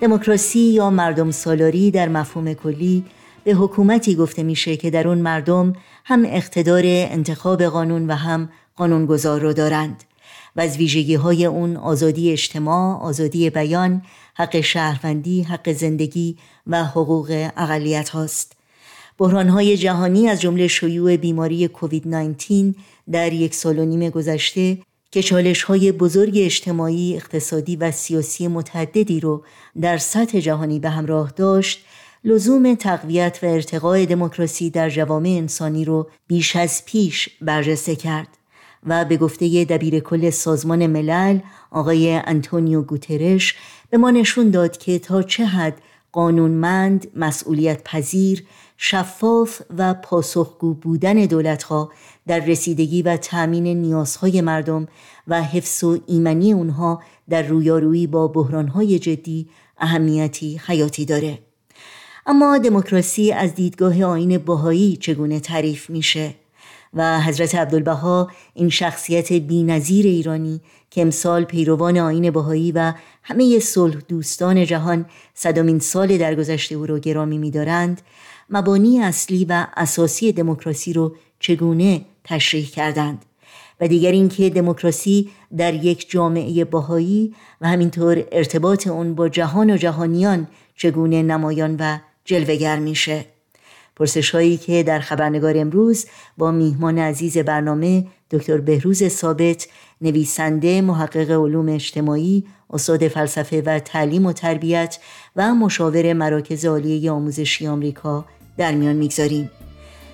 دموکراسی 0.00 0.58
یا 0.58 0.90
مردم 0.90 1.30
سالاری 1.30 1.90
در 1.90 2.08
مفهوم 2.08 2.54
کلی 2.54 3.04
به 3.44 3.52
حکومتی 3.52 4.14
گفته 4.14 4.42
میشه 4.42 4.76
که 4.76 4.90
در 4.90 5.08
اون 5.08 5.18
مردم 5.18 5.72
هم 6.04 6.24
اقتدار 6.26 6.82
انتخاب 6.84 7.62
قانون 7.62 8.06
و 8.06 8.14
هم 8.14 8.48
قانونگذار 8.76 9.40
رو 9.40 9.52
دارند 9.52 10.04
و 10.56 10.60
از 10.60 10.76
ویژگی 10.76 11.14
های 11.14 11.44
اون 11.44 11.76
آزادی 11.76 12.32
اجتماع، 12.32 13.00
آزادی 13.00 13.50
بیان، 13.50 14.02
حق 14.34 14.60
شهروندی، 14.60 15.42
حق 15.42 15.72
زندگی 15.72 16.36
و 16.66 16.84
حقوق 16.84 17.50
اقلیت 17.56 18.08
هاست. 18.08 18.55
بحران 19.18 19.48
های 19.48 19.76
جهانی 19.76 20.28
از 20.28 20.40
جمله 20.40 20.68
شیوع 20.68 21.16
بیماری 21.16 21.68
کووید 21.68 22.08
19 22.08 22.74
در 23.12 23.32
یک 23.32 23.54
سال 23.54 23.78
و 23.78 23.84
نیم 23.84 24.10
گذشته 24.10 24.78
که 25.10 25.22
چالش 25.22 25.62
های 25.62 25.92
بزرگ 25.92 26.32
اجتماعی، 26.36 27.16
اقتصادی 27.16 27.76
و 27.76 27.90
سیاسی 27.90 28.48
متعددی 28.48 29.20
رو 29.20 29.44
در 29.80 29.98
سطح 29.98 30.40
جهانی 30.40 30.80
به 30.80 30.90
همراه 30.90 31.32
داشت، 31.36 31.84
لزوم 32.24 32.74
تقویت 32.74 33.38
و 33.42 33.46
ارتقای 33.46 34.06
دموکراسی 34.06 34.70
در 34.70 34.90
جوامع 34.90 35.28
انسانی 35.28 35.84
رو 35.84 36.10
بیش 36.26 36.56
از 36.56 36.84
پیش 36.84 37.28
برجسته 37.40 37.96
کرد 37.96 38.28
و 38.86 39.04
به 39.04 39.16
گفته 39.16 39.64
دبیر 39.64 40.00
کل 40.00 40.30
سازمان 40.30 40.86
ملل 40.86 41.38
آقای 41.70 42.12
انتونیو 42.26 42.82
گوترش 42.82 43.54
به 43.90 43.98
ما 43.98 44.10
نشون 44.10 44.50
داد 44.50 44.76
که 44.76 44.98
تا 44.98 45.22
چه 45.22 45.44
حد 45.44 45.82
قانونمند، 46.12 47.06
مسئولیت 47.16 47.84
پذیر، 47.84 48.44
شفاف 48.76 49.62
و 49.78 49.94
پاسخگو 49.94 50.74
بودن 50.74 51.14
دولتها 51.14 51.90
در 52.26 52.40
رسیدگی 52.40 53.02
و 53.02 53.16
تأمین 53.16 53.66
نیازهای 53.66 54.40
مردم 54.40 54.86
و 55.26 55.42
حفظ 55.42 55.84
و 55.84 55.98
ایمنی 56.06 56.52
اونها 56.52 57.02
در 57.28 57.42
رویارویی 57.42 58.06
با 58.06 58.28
بحرانهای 58.28 58.98
جدی 58.98 59.48
اهمیتی 59.78 60.60
حیاتی 60.66 61.04
داره. 61.04 61.38
اما 62.26 62.58
دموکراسی 62.58 63.32
از 63.32 63.54
دیدگاه 63.54 64.04
آین 64.04 64.38
باهایی 64.38 64.96
چگونه 64.96 65.40
تعریف 65.40 65.90
میشه 65.90 66.34
و 66.94 67.20
حضرت 67.20 67.54
عبدالبها 67.54 68.30
این 68.54 68.68
شخصیت 68.68 69.32
بینظیر 69.32 70.06
ایرانی 70.06 70.60
که 70.90 71.02
امسال 71.02 71.44
پیروان 71.44 71.98
آین 71.98 72.30
باهایی 72.30 72.72
و 72.72 72.92
همه 73.22 73.58
صلح 73.58 73.96
دوستان 74.08 74.64
جهان 74.64 75.06
صدامین 75.34 75.78
سال 75.78 76.18
درگذشته 76.18 76.74
او 76.74 76.86
را 76.86 76.98
گرامی 76.98 77.38
میدارند 77.38 78.02
مبانی 78.50 79.00
اصلی 79.00 79.44
و 79.44 79.66
اساسی 79.76 80.32
دموکراسی 80.32 80.92
رو 80.92 81.16
چگونه 81.40 82.04
تشریح 82.24 82.66
کردند؟ 82.66 83.24
و 83.80 83.88
دیگر 83.88 84.12
اینکه 84.12 84.50
دموکراسی 84.50 85.30
در 85.56 85.74
یک 85.74 86.10
جامعه 86.10 86.64
باهایی 86.64 87.34
و 87.60 87.68
همینطور 87.68 88.24
ارتباط 88.32 88.86
اون 88.86 89.14
با 89.14 89.28
جهان 89.28 89.70
و 89.70 89.76
جهانیان 89.76 90.48
چگونه 90.76 91.22
نمایان 91.22 91.76
و 91.76 91.98
جلوگر 92.24 92.78
میشه. 92.78 93.24
پرسش 93.96 94.30
هایی 94.30 94.56
که 94.56 94.82
در 94.82 95.00
خبرنگار 95.00 95.58
امروز 95.58 96.06
با 96.38 96.50
میهمان 96.50 96.98
عزیز 96.98 97.38
برنامه 97.38 98.06
دکتر 98.30 98.56
بهروز 98.56 99.08
ثابت 99.08 99.68
نویسنده 100.00 100.80
محقق 100.80 101.30
علوم 101.30 101.68
اجتماعی 101.68 102.44
استاد 102.70 103.08
فلسفه 103.08 103.62
و 103.66 103.78
تعلیم 103.78 104.26
و 104.26 104.32
تربیت 104.32 104.98
و 105.36 105.54
مشاور 105.54 106.12
مراکز 106.12 106.64
عالیه 106.64 107.10
آموزشی 107.10 107.66
آمریکا 107.66 108.24
در 108.56 108.74
میان 108.74 108.96
می‌گذاریم. 108.96 109.50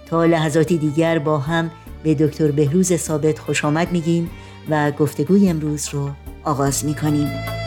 تا 0.06 0.24
لحظاتی 0.24 0.78
دیگر 0.78 1.18
با 1.18 1.38
هم 1.38 1.70
به 2.02 2.14
دکتر 2.14 2.50
بهروز 2.50 2.96
ثابت 2.96 3.38
خوش 3.38 3.64
آمد 3.64 3.92
میگیم 3.92 4.30
و 4.70 4.90
گفتگوی 4.90 5.48
امروز 5.48 5.88
رو 5.88 6.10
آغاز 6.44 6.84
می‌کنیم. 6.84 7.61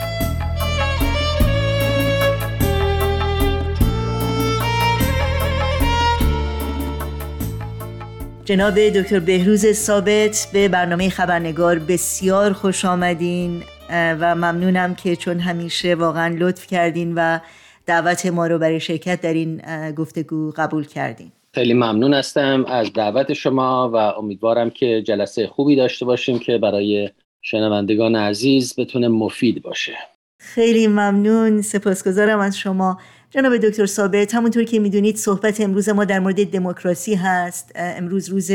جناب 8.46 8.74
دکتر 8.74 9.20
بهروز 9.20 9.72
ثابت 9.72 10.48
به 10.52 10.68
برنامه 10.68 11.08
خبرنگار 11.08 11.78
بسیار 11.78 12.52
خوش 12.52 12.84
آمدین 12.84 13.62
و 13.90 14.34
ممنونم 14.34 14.94
که 14.94 15.16
چون 15.16 15.40
همیشه 15.40 15.94
واقعا 15.94 16.36
لطف 16.38 16.66
کردین 16.66 17.14
و 17.16 17.38
دعوت 17.86 18.26
ما 18.26 18.46
رو 18.46 18.58
برای 18.58 18.80
شرکت 18.80 19.20
در 19.20 19.32
این 19.32 19.62
گفتگو 19.92 20.52
قبول 20.56 20.86
کردین. 20.86 21.32
خیلی 21.54 21.74
ممنون 21.74 22.14
هستم 22.14 22.64
از 22.68 22.92
دعوت 22.92 23.32
شما 23.32 23.90
و 23.94 23.96
امیدوارم 23.96 24.70
که 24.70 25.02
جلسه 25.02 25.46
خوبی 25.46 25.76
داشته 25.76 26.04
باشیم 26.04 26.38
که 26.38 26.58
برای 26.58 27.10
شنوندگان 27.42 28.16
عزیز 28.16 28.74
بتونه 28.78 29.08
مفید 29.08 29.62
باشه. 29.62 29.92
خیلی 30.38 30.86
ممنون. 30.86 31.62
سپاسگزارم 31.62 32.38
از 32.38 32.58
شما. 32.58 32.98
جناب 33.30 33.56
دکتر 33.56 33.86
ثابت 33.86 34.34
همونطور 34.34 34.64
که 34.64 34.78
می‌دونید 34.78 35.16
صحبت 35.16 35.60
امروز 35.60 35.88
ما 35.88 36.04
در 36.04 36.18
مورد 36.18 36.50
دموکراسی 36.50 37.14
هست 37.14 37.72
امروز 37.74 38.28
روز 38.28 38.50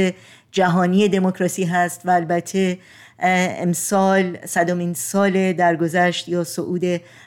جهانی 0.51 1.07
دموکراسی 1.07 1.63
هست 1.63 2.01
و 2.05 2.10
البته 2.10 2.77
امسال 3.19 4.38
صدامین 4.45 4.93
سال 4.93 5.53
درگذشت 5.53 6.29
یا 6.29 6.43
صعود 6.43 6.84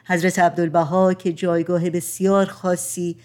حضرت 0.07 0.38
عبدالبها 0.38 1.14
که 1.14 1.33
جایگاه 1.33 1.90
بسیار 1.90 2.46
خاصی 2.46 3.16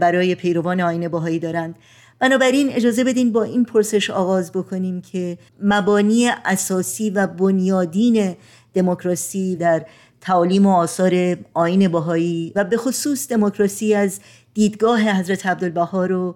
برای 0.00 0.34
پیروان 0.34 0.80
آین 0.80 1.08
باهایی 1.08 1.38
دارند. 1.38 1.74
بنابراین 2.18 2.72
اجازه 2.72 3.04
بدین 3.04 3.32
با 3.32 3.42
این 3.42 3.64
پرسش 3.64 4.10
آغاز 4.10 4.52
بکنیم 4.52 5.00
که 5.00 5.38
مبانی 5.62 6.28
اساسی 6.44 7.10
و 7.10 7.26
بنیادین 7.26 8.36
دموکراسی 8.74 9.56
در 9.56 9.86
تعالیم 10.22 10.66
و 10.66 10.76
آثار 10.76 11.36
آین 11.54 11.88
باهایی 11.88 12.52
و 12.56 12.64
به 12.64 12.76
خصوص 12.76 13.32
دموکراسی 13.32 13.94
از 13.94 14.20
دیدگاه 14.54 15.00
حضرت 15.00 15.46
عبدالبها 15.46 16.06
رو 16.06 16.34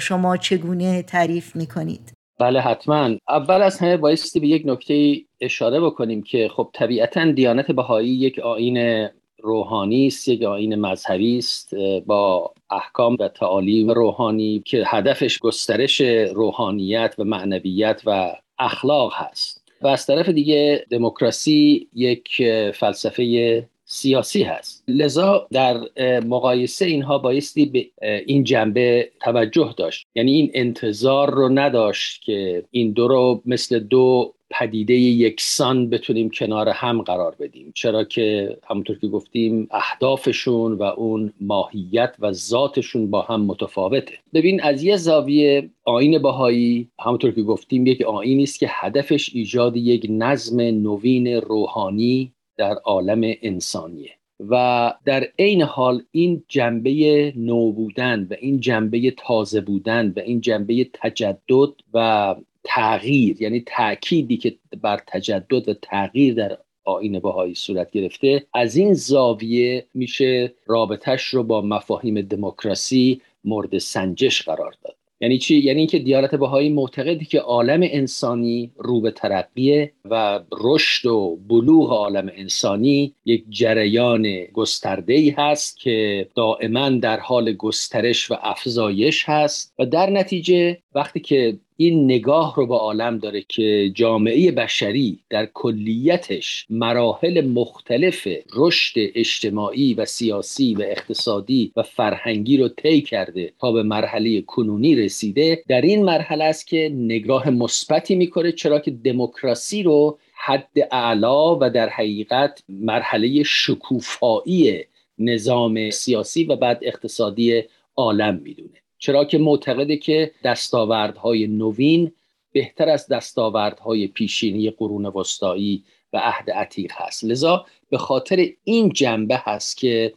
شما 0.00 0.36
چگونه 0.36 1.02
تعریف 1.02 1.56
می‌کنید؟ 1.56 2.12
بله 2.40 2.60
حتما 2.60 3.10
اول 3.28 3.62
از 3.62 3.78
همه 3.78 3.96
بایستی 3.96 4.40
به 4.40 4.48
یک 4.48 4.62
نکته 4.66 5.16
اشاره 5.40 5.80
بکنیم 5.80 6.22
که 6.22 6.48
خب 6.56 6.70
طبیعتا 6.72 7.32
دیانت 7.32 7.72
بهایی 7.72 8.08
یک 8.08 8.38
آین 8.38 9.08
روحانی 9.42 10.06
است 10.06 10.28
یک 10.28 10.42
آین 10.42 10.74
مذهبی 10.74 11.38
است 11.38 11.74
با 12.06 12.52
احکام 12.70 13.16
و 13.20 13.28
تعالیم 13.28 13.90
روحانی 13.90 14.62
که 14.66 14.84
هدفش 14.86 15.38
گسترش 15.38 16.00
روحانیت 16.34 17.14
و 17.18 17.24
معنویت 17.24 18.02
و 18.06 18.32
اخلاق 18.58 19.12
هست 19.14 19.57
و 19.82 19.86
از 19.86 20.06
طرف 20.06 20.28
دیگه 20.28 20.86
دموکراسی 20.90 21.88
یک 21.94 22.42
فلسفه 22.74 23.68
سیاسی 23.84 24.42
هست. 24.42 24.84
لذا 24.88 25.46
در 25.52 25.80
مقایسه 26.20 26.86
اینها 26.86 27.18
بایستی 27.18 27.66
به 27.66 27.86
این 28.26 28.44
جنبه 28.44 29.10
توجه 29.20 29.74
داشت. 29.76 30.06
یعنی 30.14 30.32
این 30.32 30.50
انتظار 30.54 31.30
رو 31.30 31.48
نداشت 31.48 32.22
که 32.22 32.64
این 32.70 32.92
دو 32.92 33.08
رو 33.08 33.42
مثل 33.46 33.78
دو 33.78 34.34
پدیده 34.50 34.94
یکسان 34.94 35.90
بتونیم 35.90 36.30
کنار 36.30 36.68
هم 36.68 37.02
قرار 37.02 37.36
بدیم. 37.40 37.72
چرا 37.74 38.04
که 38.04 38.56
همونطور 38.70 38.98
که 38.98 39.08
گفتیم 39.08 39.68
اهدافشون 39.70 40.72
و 40.72 40.82
اون 40.82 41.32
ماهیت 41.40 42.16
و 42.18 42.32
ذاتشون 42.32 43.10
با 43.10 43.22
هم 43.22 43.40
متفاوته. 43.40 44.14
ببین 44.34 44.62
از 44.62 44.82
یه 44.82 44.96
زاویه 44.96 45.70
آین 45.84 46.18
باهایی 46.18 46.88
همونطور 47.00 47.30
که 47.30 47.42
گفتیم 47.42 47.86
یک 47.86 48.02
آینی 48.02 48.42
است 48.42 48.58
که 48.58 48.66
هدفش 48.70 49.30
ایجاد 49.34 49.76
یک 49.76 50.06
نظم 50.10 50.60
نوین 50.60 51.26
روحانی 51.26 52.32
در 52.56 52.74
عالم 52.74 53.20
انسانیه. 53.42 54.10
و 54.40 54.94
در 55.04 55.28
عین 55.38 55.62
حال 55.62 56.02
این 56.10 56.44
جنبه 56.48 57.32
نو 57.36 57.72
بودن 57.72 58.26
و 58.30 58.34
این 58.40 58.60
جنبه 58.60 59.10
تازه 59.10 59.60
بودن 59.60 60.12
و 60.16 60.20
این 60.20 60.40
جنبه 60.40 60.90
تجدد 60.92 61.74
و 61.94 62.34
تغییر 62.64 63.42
یعنی 63.42 63.60
تأکیدی 63.66 64.36
که 64.36 64.58
بر 64.82 65.00
تجدد 65.06 65.68
و 65.68 65.74
تغییر 65.74 66.34
در 66.34 66.58
آین 66.84 67.18
بهایی 67.18 67.54
صورت 67.54 67.90
گرفته 67.90 68.46
از 68.54 68.76
این 68.76 68.94
زاویه 68.94 69.86
میشه 69.94 70.54
رابطش 70.66 71.22
رو 71.22 71.42
با 71.42 71.60
مفاهیم 71.60 72.20
دموکراسی 72.20 73.20
مورد 73.44 73.78
سنجش 73.78 74.42
قرار 74.42 74.74
داد. 74.82 74.98
یعنی 75.20 75.38
چی؟ 75.38 75.58
یعنی 75.58 75.78
اینکه 75.78 75.98
دیانت 75.98 76.34
بهایی 76.34 76.68
معتقدی 76.68 77.24
که 77.24 77.40
عالم 77.40 77.80
انسانی 77.82 78.70
رو 78.76 79.00
به 79.00 79.10
ترقیه 79.10 79.92
و 80.04 80.40
رشد 80.52 81.06
و 81.06 81.38
بلوغ 81.48 81.92
عالم 81.92 82.30
انسانی 82.34 83.14
یک 83.24 83.44
جریان 83.48 84.44
گسترده 84.44 85.12
ای 85.12 85.30
هست 85.30 85.78
که 85.78 86.28
دائما 86.34 86.90
در 86.90 87.20
حال 87.20 87.52
گسترش 87.52 88.30
و 88.30 88.34
افزایش 88.42 89.24
هست 89.28 89.74
و 89.78 89.86
در 89.86 90.10
نتیجه 90.10 90.78
وقتی 90.94 91.20
که 91.20 91.58
این 91.80 92.04
نگاه 92.04 92.54
رو 92.56 92.66
به 92.66 92.74
عالم 92.74 93.18
داره 93.18 93.44
که 93.48 93.90
جامعه 93.94 94.52
بشری 94.52 95.18
در 95.30 95.46
کلیتش 95.46 96.66
مراحل 96.70 97.46
مختلف 97.46 98.28
رشد 98.54 98.92
اجتماعی 98.96 99.94
و 99.94 100.04
سیاسی 100.04 100.74
و 100.74 100.82
اقتصادی 100.82 101.72
و 101.76 101.82
فرهنگی 101.82 102.56
رو 102.56 102.68
طی 102.68 103.00
کرده 103.00 103.52
تا 103.60 103.72
به 103.72 103.82
مرحله 103.82 104.40
کنونی 104.40 104.94
رسیده. 104.94 105.62
در 105.68 105.80
این 105.80 106.04
مرحله 106.04 106.44
است 106.44 106.66
که 106.66 106.90
نگاه 106.94 107.50
مثبتی 107.50 108.14
می‌کنه 108.14 108.52
چرا 108.52 108.78
که 108.78 108.90
دموکراسی 108.90 109.82
رو 109.82 110.18
حد 110.34 110.88
اعلا 110.92 111.56
و 111.56 111.70
در 111.70 111.88
حقیقت 111.88 112.62
مرحله 112.68 113.42
شکوفایی 113.42 114.84
نظام 115.18 115.90
سیاسی 115.90 116.44
و 116.44 116.56
بعد 116.56 116.78
اقتصادی 116.82 117.62
عالم 117.96 118.40
می‌دونه. 118.44 118.87
چرا 118.98 119.24
که 119.24 119.38
معتقده 119.38 119.96
که 119.96 120.30
دستاوردهای 120.44 121.46
نوین 121.46 122.12
بهتر 122.52 122.88
از 122.88 123.08
دستاوردهای 123.08 124.06
پیشینی 124.06 124.70
قرون 124.70 125.06
وسطایی 125.06 125.84
و 126.12 126.18
عهد 126.18 126.50
عتیق 126.50 126.92
هست. 126.94 127.24
لذا 127.24 127.66
به 127.90 127.98
خاطر 127.98 128.46
این 128.64 128.92
جنبه 128.92 129.36
هست 129.36 129.76
که 129.76 130.14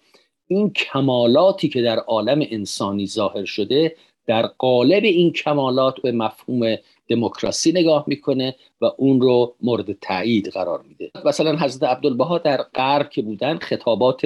این 0.47 0.69
کمالاتی 0.73 1.69
که 1.69 1.81
در 1.81 1.99
عالم 1.99 2.47
انسانی 2.51 3.07
ظاهر 3.07 3.45
شده 3.45 3.95
در 4.27 4.47
قالب 4.47 5.03
این 5.03 5.31
کمالات 5.31 6.01
به 6.01 6.11
مفهوم 6.11 6.75
دموکراسی 7.07 7.71
نگاه 7.71 8.03
می‌کنه 8.07 8.55
و 8.81 8.85
اون 8.97 9.21
رو 9.21 9.55
مورد 9.61 9.99
تایید 9.99 10.47
قرار 10.47 10.81
میده. 10.87 11.11
مثلا 11.25 11.57
حضرت 11.57 11.83
عبدالبها 11.83 12.37
در 12.37 12.61
غرب 12.75 13.09
که 13.09 13.21
بودن 13.21 13.57
خطابات 13.57 14.21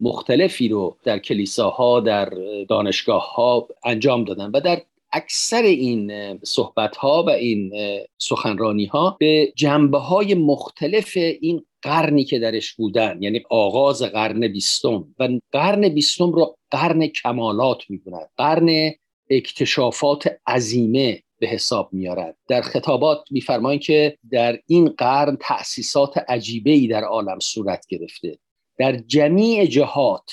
مختلفی 0.00 0.68
رو 0.68 0.96
در 1.04 1.18
کلیساها 1.18 2.00
در 2.00 2.32
دانشگاه 2.68 3.34
ها 3.34 3.68
انجام 3.84 4.24
دادن 4.24 4.50
و 4.50 4.60
در 4.60 4.82
اکثر 5.12 5.62
این 5.62 6.12
صحبت 6.42 6.96
ها 6.96 7.22
و 7.22 7.30
این 7.30 7.72
سخنرانی 8.18 8.86
ها 8.86 9.16
به 9.20 9.52
جنبه 9.56 9.98
های 9.98 10.34
مختلف 10.34 11.16
این 11.16 11.64
قرنی 11.82 12.24
که 12.24 12.38
درش 12.38 12.74
بودن 12.74 13.18
یعنی 13.22 13.42
آغاز 13.50 14.02
قرن 14.02 14.48
بیستم 14.48 15.14
و 15.18 15.28
قرن 15.52 15.88
بیستم 15.88 16.32
رو 16.32 16.56
قرن 16.70 17.06
کمالات 17.06 17.90
می‌دونند 17.90 18.28
قرن 18.36 18.90
اکتشافات 19.30 20.38
عظیمه 20.46 21.22
به 21.38 21.46
حساب 21.46 21.88
میارد 21.92 22.36
در 22.48 22.60
خطابات 22.60 23.24
میفرمایند 23.30 23.82
که 23.82 24.18
در 24.30 24.58
این 24.66 24.88
قرن 24.88 25.36
تأسیسات 25.40 26.18
عجیبه 26.28 26.70
ای 26.70 26.88
در 26.88 27.04
عالم 27.04 27.38
صورت 27.38 27.86
گرفته. 27.88 28.38
در 28.78 28.96
جمیع 28.96 29.66
جهات 29.66 30.30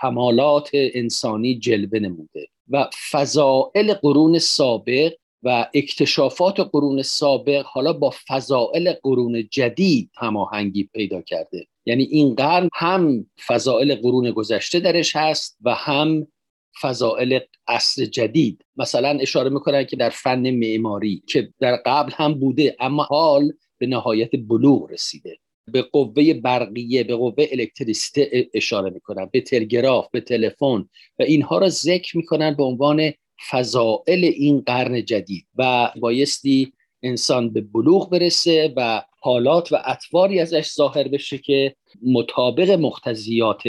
کمالات 0.00 0.70
انسانی 0.72 1.58
جلوه 1.58 1.98
نموده 1.98 2.48
و 2.68 2.90
فضائل 3.10 3.94
قرون 3.94 4.38
سابق 4.38 5.12
و 5.42 5.68
اکتشافات 5.74 6.60
قرون 6.60 7.02
سابق 7.02 7.64
حالا 7.64 7.92
با 7.92 8.14
فضائل 8.28 8.92
قرون 9.02 9.48
جدید 9.50 10.10
هماهنگی 10.16 10.84
پیدا 10.84 11.22
کرده. 11.22 11.66
یعنی 11.86 12.02
این 12.02 12.34
قرن 12.34 12.68
هم 12.74 13.26
فضائل 13.46 13.94
قرون 13.94 14.30
گذشته 14.30 14.80
درش 14.80 15.16
هست 15.16 15.58
و 15.62 15.74
هم 15.74 16.26
فضائل 16.82 17.38
عصر 17.68 18.04
جدید. 18.04 18.64
مثلا 18.76 19.08
اشاره 19.08 19.50
می‌کنن 19.50 19.84
که 19.84 19.96
در 19.96 20.10
فن 20.10 20.50
معماری 20.50 21.22
که 21.26 21.52
در 21.60 21.76
قبل 21.86 22.12
هم 22.14 22.34
بوده 22.34 22.76
اما 22.80 23.02
حال 23.02 23.52
به 23.78 23.86
نهایت 23.86 24.30
بلوغ 24.48 24.90
رسیده. 24.90 25.38
به 25.66 25.82
قوه 25.82 26.34
برقیه 26.34 27.04
به 27.04 27.16
قوه 27.16 27.46
الکتریسیته 27.52 28.50
اشاره 28.54 28.90
می‌کنن. 28.90 29.28
به 29.32 29.40
تلگراف 29.40 30.08
به 30.10 30.20
تلفن 30.20 30.88
و 31.18 31.22
اینها 31.22 31.58
را 31.58 31.68
ذکر 31.68 32.16
می‌کنن 32.16 32.54
به 32.54 32.62
عنوان 32.62 33.12
فضائل 33.50 34.24
این 34.24 34.60
قرن 34.60 35.04
جدید 35.04 35.46
و 35.56 35.92
بایستی 36.00 36.72
انسان 37.02 37.52
به 37.52 37.60
بلوغ 37.60 38.10
برسه 38.10 38.72
و 38.76 39.02
حالات 39.20 39.72
و 39.72 39.78
اطواری 39.84 40.40
ازش 40.40 40.72
ظاهر 40.72 41.08
بشه 41.08 41.38
که 41.38 41.76
مطابق 42.02 42.70
مختزیات 42.70 43.62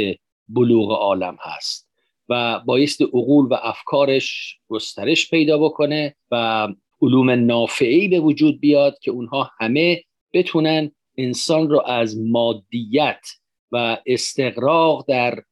بلوغ 0.47 0.91
عالم 0.91 1.38
هست 1.41 1.89
و 2.29 2.60
بایست 2.60 3.01
عقول 3.01 3.45
و 3.45 3.58
افکارش 3.63 4.58
گسترش 4.69 5.29
پیدا 5.29 5.58
بکنه 5.58 6.15
و 6.32 6.67
علوم 7.01 7.29
نافعی 7.29 8.08
به 8.08 8.19
وجود 8.19 8.60
بیاد 8.60 8.99
که 8.99 9.12
اونها 9.12 9.51
همه 9.60 10.03
بتونن 10.34 10.91
انسان 11.17 11.69
رو 11.69 11.84
از 11.86 12.19
مادیت 12.19 13.28
و 13.71 13.97
استقراق 14.06 15.06
در 15.08 15.43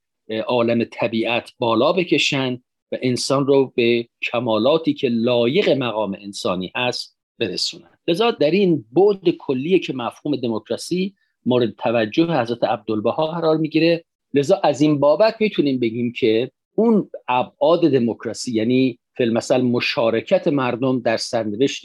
عالم 0.47 0.83
طبیعت 0.83 1.51
بالا 1.59 1.93
بکشن 1.93 2.53
و 2.91 2.97
انسان 3.01 3.47
رو 3.47 3.73
به 3.75 4.07
کمالاتی 4.31 4.93
که 4.93 5.07
لایق 5.09 5.69
مقام 5.69 6.17
انسانی 6.21 6.71
هست 6.75 7.17
برسونن. 7.39 7.89
لذا 8.07 8.31
در 8.31 8.51
این 8.51 8.85
بود 8.91 9.29
کلیه 9.29 9.79
که 9.79 9.93
مفهوم 9.93 10.35
دموکراسی 10.35 11.15
مورد 11.45 11.75
توجه 11.75 12.41
حضرت 12.41 12.63
عبدالبها 12.63 13.27
قرار 13.27 13.57
می‌گیره 13.57 14.05
لذا 14.33 14.59
از 14.63 14.81
این 14.81 14.99
بابت 14.99 15.35
می‌تونیم 15.39 15.79
بگیم 15.79 16.11
که 16.11 16.51
اون 16.75 17.09
ابعاد 17.27 17.91
دموکراسی 17.91 18.51
یعنی 18.51 18.99
فیلمسل 19.17 19.61
مشارکت 19.61 20.47
مردم 20.47 20.99
در 20.99 21.17
سرنوشت 21.17 21.83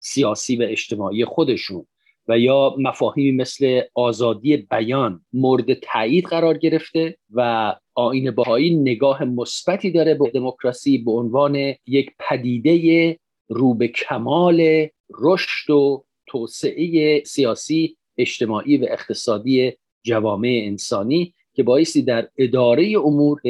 سیاسی 0.00 0.56
و 0.56 0.62
اجتماعی 0.62 1.24
خودشون 1.24 1.86
و 2.28 2.38
یا 2.38 2.74
مفاهیمی 2.78 3.32
مثل 3.32 3.80
آزادی 3.94 4.56
بیان 4.56 5.24
مورد 5.32 5.74
تایید 5.74 6.24
قرار 6.24 6.58
گرفته 6.58 7.16
و 7.30 7.74
آین 7.94 8.30
بهایی 8.30 8.76
نگاه 8.76 9.24
مثبتی 9.24 9.90
داره 9.90 10.14
به 10.14 10.30
دموکراسی 10.30 10.98
به 10.98 11.10
عنوان 11.10 11.74
یک 11.86 12.10
پدیده 12.18 13.18
رو 13.48 13.74
به 13.74 13.88
کمال 13.88 14.88
رشد 15.20 15.70
و 15.70 16.04
توسعه 16.26 17.22
سیاسی 17.24 17.96
اجتماعی 18.18 18.78
و 18.78 18.86
اقتصادی 18.90 19.72
جوامع 20.02 20.62
انسانی 20.64 21.34
که 21.54 21.62
بایستی 21.62 22.02
در 22.02 22.28
اداره 22.38 22.94
امور 23.04 23.40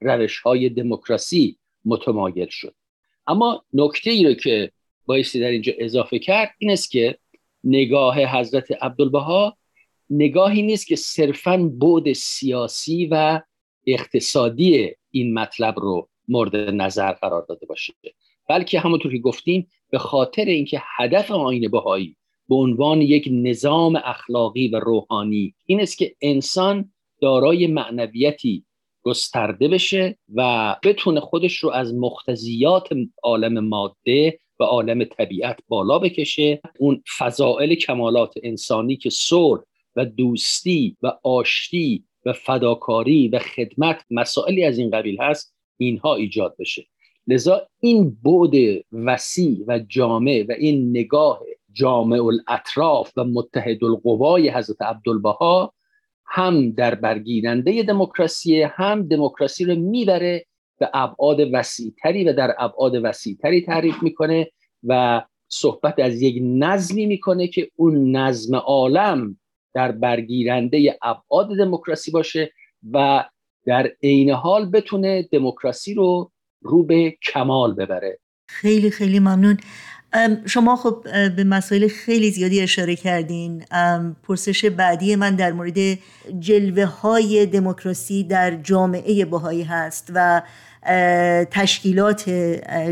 روش 0.00 0.38
های 0.38 0.68
دموکراسی 0.68 1.58
متمایل 1.84 2.48
شد. 2.50 2.74
اما 3.26 3.64
نکته 3.72 4.10
ای 4.10 4.24
رو 4.24 4.34
که 4.34 4.72
بایستی 5.06 5.40
در 5.40 5.46
اینجا 5.46 5.72
اضافه 5.78 6.18
کرد 6.18 6.50
این 6.58 6.70
است 6.70 6.90
که 6.90 7.18
نگاه 7.64 8.24
حضرت 8.24 8.72
عبدالبها 8.82 9.56
نگاهی 10.10 10.62
نیست 10.62 10.86
که 10.86 10.96
صرفا 10.96 11.70
بود 11.80 12.12
سیاسی 12.12 13.06
و 13.06 13.40
اقتصادی 13.86 14.90
این 15.10 15.34
مطلب 15.34 15.74
رو 15.78 16.08
مورد 16.28 16.56
نظر 16.56 17.12
قرار 17.12 17.46
داده 17.48 17.66
باشه. 17.66 17.92
بلکه 18.48 18.80
همونطور 18.80 19.12
که 19.12 19.18
گفتیم 19.18 19.68
به 19.90 19.98
خاطر 19.98 20.44
اینکه 20.44 20.82
هدف 20.96 21.30
آین 21.30 21.70
بهایی 21.70 22.16
به 22.48 22.54
عنوان 22.54 23.02
یک 23.02 23.28
نظام 23.32 23.96
اخلاقی 24.04 24.68
و 24.68 24.78
روحانی 24.78 25.54
این 25.66 25.80
است 25.80 25.98
که 25.98 26.14
انسان 26.20 26.92
دارای 27.20 27.66
معنویتی 27.66 28.64
گسترده 29.02 29.68
بشه 29.68 30.18
و 30.34 30.76
بتونه 30.82 31.20
خودش 31.20 31.56
رو 31.56 31.70
از 31.70 31.94
مختزیات 31.94 32.88
عالم 33.22 33.68
ماده 33.68 34.38
و 34.62 34.64
عالم 34.64 35.04
طبیعت 35.04 35.58
بالا 35.68 35.98
بکشه. 35.98 36.60
اون 36.78 37.02
فضائل 37.18 37.74
کمالات 37.74 38.34
انسانی 38.42 38.96
که 38.96 39.10
صلح 39.10 39.62
و 39.96 40.04
دوستی 40.04 40.96
و 41.02 41.12
آشتی 41.22 42.04
و 42.26 42.32
فداکاری 42.32 43.28
و 43.28 43.38
خدمت 43.38 44.04
مسائلی 44.10 44.64
از 44.64 44.78
این 44.78 44.90
قبیل 44.90 45.22
هست 45.22 45.54
اینها 45.76 46.14
ایجاد 46.14 46.56
بشه. 46.58 46.86
لذا 47.26 47.68
این 47.80 48.16
بود 48.22 48.54
وسیع 48.92 49.64
و 49.66 49.78
جامع 49.78 50.44
و 50.48 50.52
این 50.52 50.90
نگاه 50.90 51.40
جامع 51.72 52.24
الاطراف 52.24 53.12
و 53.16 53.24
متحد 53.24 53.84
القوای 53.84 54.50
حضرت 54.50 54.82
عبدالبها 54.82 55.74
هم 56.26 56.70
در 56.70 56.94
برگیرنده 56.94 57.82
دموکراسی 57.82 58.62
هم 58.62 59.08
دموکراسی 59.08 59.64
رو 59.64 59.74
می‌بره 59.74 60.46
به 60.82 60.90
ابعاد 60.94 61.40
وسیعتری 61.52 62.24
و 62.24 62.32
در 62.32 62.54
ابعاد 62.58 62.92
وسیعتری 63.02 63.60
تعریف 63.60 64.02
می‌کنه 64.02 64.50
و 64.84 65.22
صحبت 65.48 65.98
از 65.98 66.22
یک 66.22 66.42
نظمی 66.42 67.06
می‌کنه 67.06 67.48
که 67.48 67.70
اون 67.76 68.16
نظم 68.16 68.54
عالم 68.54 69.38
در 69.74 69.92
برگیرنده 69.92 70.98
ابعاد 71.02 71.56
دموکراسی 71.58 72.10
باشه 72.10 72.52
و 72.92 73.24
در 73.66 73.92
عین 74.02 74.30
حال 74.30 74.70
بتونه 74.70 75.28
دموکراسی 75.32 75.94
رو 75.94 76.30
رو 76.62 76.82
به 76.82 77.16
کمال 77.32 77.74
ببره. 77.74 78.18
خیلی 78.48 78.90
خیلی 78.90 79.18
ممنون. 79.18 79.56
شما 80.46 80.76
خب 80.76 81.04
به 81.36 81.44
مسائل 81.44 81.88
خیلی 81.88 82.30
زیادی 82.30 82.60
اشاره 82.60 82.96
کردین. 82.96 83.64
پرسش 84.22 84.64
بعدی 84.64 85.16
من 85.16 85.36
در 85.36 85.52
مورد 85.52 85.78
جلوه 86.38 86.84
های 86.84 87.46
دموکراسی 87.46 88.24
در 88.24 88.56
جامعه 88.56 89.24
باهایی 89.24 89.62
هست 89.62 90.12
و 90.14 90.42
تشکیلات 91.50 92.30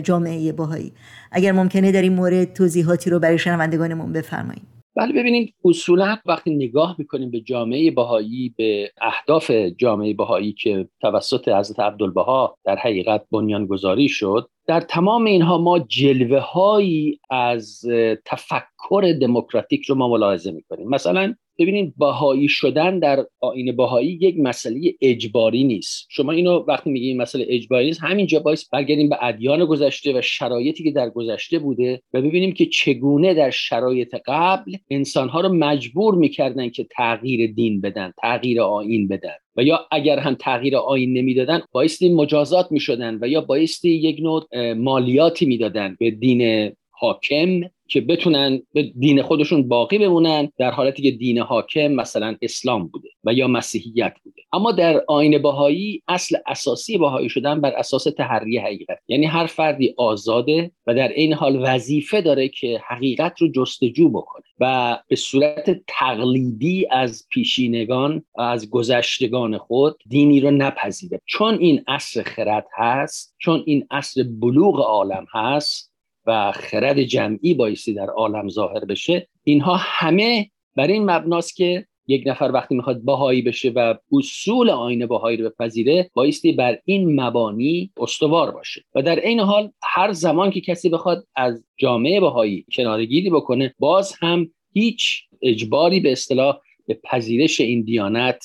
جامعه 0.02 0.52
باهایی. 0.52 0.92
اگر 1.32 1.52
ممکنه 1.52 1.92
در 1.92 2.02
این 2.02 2.12
مورد 2.12 2.52
توضیحاتی 2.52 3.10
رو 3.10 3.18
برای 3.18 3.38
شنوندگانمون 3.38 4.12
بفرمایید. 4.12 4.62
بله 4.96 5.12
ببینید 5.12 5.54
اصولا 5.64 6.16
وقتی 6.26 6.56
نگاه 6.56 6.96
می‌کنیم 6.98 7.30
به 7.30 7.40
جامعه 7.40 7.90
بهایی 7.90 8.54
به 8.58 8.90
اهداف 9.00 9.50
جامعه 9.50 10.14
بهایی 10.14 10.52
که 10.52 10.88
توسط 11.00 11.48
حضرت 11.48 11.80
عبدالبها 11.80 12.56
در 12.64 12.76
حقیقت 12.76 13.22
بنیانگذاری 13.30 14.08
شد 14.08 14.48
در 14.66 14.80
تمام 14.80 15.24
اینها 15.24 15.58
ما 15.58 15.78
جلوه 15.78 16.38
هایی 16.38 17.20
از 17.30 17.80
تفکر 18.26 19.14
دموکراتیک 19.20 19.84
رو 19.86 19.94
ما 19.94 20.08
ملاحظه 20.08 20.50
می‌کنیم. 20.50 20.88
مثلا 20.88 21.34
ببینید 21.60 21.94
بهایی 21.98 22.48
شدن 22.48 22.98
در 22.98 23.26
آین 23.40 23.76
بهایی 23.76 24.18
یک 24.20 24.38
مسئله 24.38 24.94
اجباری 25.00 25.64
نیست. 25.64 26.06
شما 26.10 26.32
اینو 26.32 26.64
وقتی 26.68 26.90
میگید 26.90 27.16
مسئله 27.16 27.46
اجباری 27.48 27.86
نیست 27.86 28.00
همینجا 28.02 28.40
باعث 28.40 28.68
برگردیم 28.72 29.08
به 29.08 29.16
ادیان 29.20 29.64
گذشته 29.64 30.18
و 30.18 30.22
شرایطی 30.22 30.84
که 30.84 30.90
در 30.90 31.10
گذشته 31.10 31.58
بوده 31.58 32.02
و 32.14 32.22
ببینیم 32.22 32.52
که 32.52 32.66
چگونه 32.66 33.34
در 33.34 33.50
شرایط 33.50 34.16
قبل 34.26 34.76
انسانها 34.90 35.40
رو 35.40 35.48
مجبور 35.48 36.14
می‌کردن 36.14 36.68
که 36.68 36.86
تغییر 36.96 37.52
دین 37.52 37.80
بدن 37.80 38.12
تغییر 38.22 38.60
آین 38.60 39.08
بدن. 39.08 39.34
و 39.56 39.62
یا 39.62 39.80
اگر 39.90 40.18
هم 40.18 40.34
تغییر 40.34 40.76
آین 40.76 41.12
نمی‌دادن 41.12 41.62
بایستی 41.72 42.08
مجازات 42.08 42.72
می‌شدن 42.72 43.18
و 43.22 43.28
یا 43.28 43.40
بایستی 43.40 43.90
یک 43.90 44.20
نوع 44.20 44.72
مالیاتی 44.72 45.46
می‌دادن 45.46 45.96
به 45.98 46.10
دین 46.10 46.72
حاکم 47.00 47.60
که 47.90 48.00
بتونن 48.00 48.62
به 48.72 48.82
دین 48.82 49.22
خودشون 49.22 49.68
باقی 49.68 49.98
بمونن 49.98 50.52
در 50.58 50.70
حالتی 50.70 51.02
که 51.02 51.10
دین 51.10 51.38
حاکم 51.38 51.88
مثلا 51.88 52.36
اسلام 52.42 52.86
بوده 52.86 53.08
و 53.24 53.32
یا 53.32 53.48
مسیحیت 53.48 54.14
بوده. 54.24 54.42
اما 54.52 54.72
در 54.72 55.02
آین 55.08 55.42
بهایی 55.42 56.02
اصل 56.08 56.36
اساسی 56.46 56.98
بهایی 56.98 57.28
شدن 57.28 57.60
بر 57.60 57.70
اساس 57.70 58.04
تحری 58.04 58.58
حقیقت. 58.58 58.98
یعنی 59.08 59.26
هر 59.26 59.46
فردی 59.46 59.94
آزاده 59.96 60.70
و 60.86 60.94
در 60.94 61.08
این 61.08 61.32
حال 61.32 61.58
وظیفه 61.62 62.20
داره 62.20 62.48
که 62.48 62.80
حقیقت 62.88 63.42
رو 63.42 63.48
جستجو 63.48 64.08
بکنه 64.08 64.44
و 64.60 64.98
به 65.08 65.16
صورت 65.16 65.80
تقلیدی 65.86 66.86
از 66.90 67.26
پیشینگان 67.30 68.24
از 68.38 68.70
گذشتگان 68.70 69.58
خود 69.58 70.02
دینی 70.08 70.40
رو 70.40 70.50
نپذیره. 70.50 71.20
چون 71.26 71.58
این 71.58 71.84
اصل 71.88 72.22
خرد 72.22 72.66
هست 72.76 73.34
چون 73.38 73.62
این 73.66 73.86
اصل 73.90 74.22
بلوغ 74.22 74.80
عالم 74.80 75.26
هست 75.32 75.89
و 76.26 76.52
خرد 76.52 77.02
جمعی 77.02 77.54
بایستی 77.54 77.94
در 77.94 78.06
عالم 78.06 78.48
ظاهر 78.48 78.84
بشه 78.84 79.28
اینها 79.44 79.76
همه 79.78 80.50
بر 80.76 80.86
این 80.86 81.10
مبناست 81.10 81.56
که 81.56 81.86
یک 82.06 82.22
نفر 82.26 82.50
وقتی 82.54 82.74
می‌خواد 82.74 83.00
باهایی 83.00 83.42
بشه 83.42 83.70
و 83.70 83.94
اصول 84.12 84.70
آین 84.70 85.06
باهایی 85.06 85.36
رو 85.36 85.50
بپذیره 85.50 86.10
بایستی 86.14 86.52
بر 86.52 86.78
این 86.84 87.20
مبانی 87.20 87.90
استوار 87.96 88.50
باشه. 88.50 88.84
و 88.94 89.02
در 89.02 89.20
این 89.20 89.40
حال 89.40 89.72
هر 89.82 90.12
زمان 90.12 90.50
که 90.50 90.60
کسی 90.60 90.88
بخواد 90.88 91.26
از 91.36 91.64
جامعه 91.76 92.20
باهایی 92.20 92.64
کنارگیری 92.72 93.30
بکنه 93.30 93.74
باز 93.78 94.14
هم 94.20 94.50
هیچ 94.72 95.22
اجباری 95.42 96.00
به 96.00 96.12
اصطلاح 96.12 96.58
به 96.86 97.00
پذیرش 97.04 97.60
این 97.60 97.82
دیانت 97.82 98.44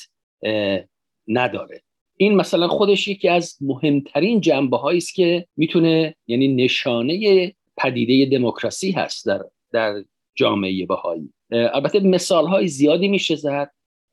نداره. 1.27 1.81
این 2.17 2.35
مثلا 2.35 2.67
خودش 2.67 3.07
یکی 3.07 3.27
از 3.27 3.57
مهمترین 3.61 4.41
جنبه 4.41 4.85
است 4.85 5.15
که 5.15 5.47
می‌تونه 5.57 6.15
یعنی 6.27 6.47
نشانه 6.47 7.53
پدیده 7.77 8.37
دموکراسی 8.37 8.91
هست 8.91 9.25
در 9.25 9.43
در 9.73 10.03
جامعه 10.35 10.85
بهایی. 10.85 11.33
البته 11.51 11.99
مثال 11.99 12.47
های 12.47 12.67
زیادی 12.67 13.07
میشه 13.07 13.35
زد 13.35 13.71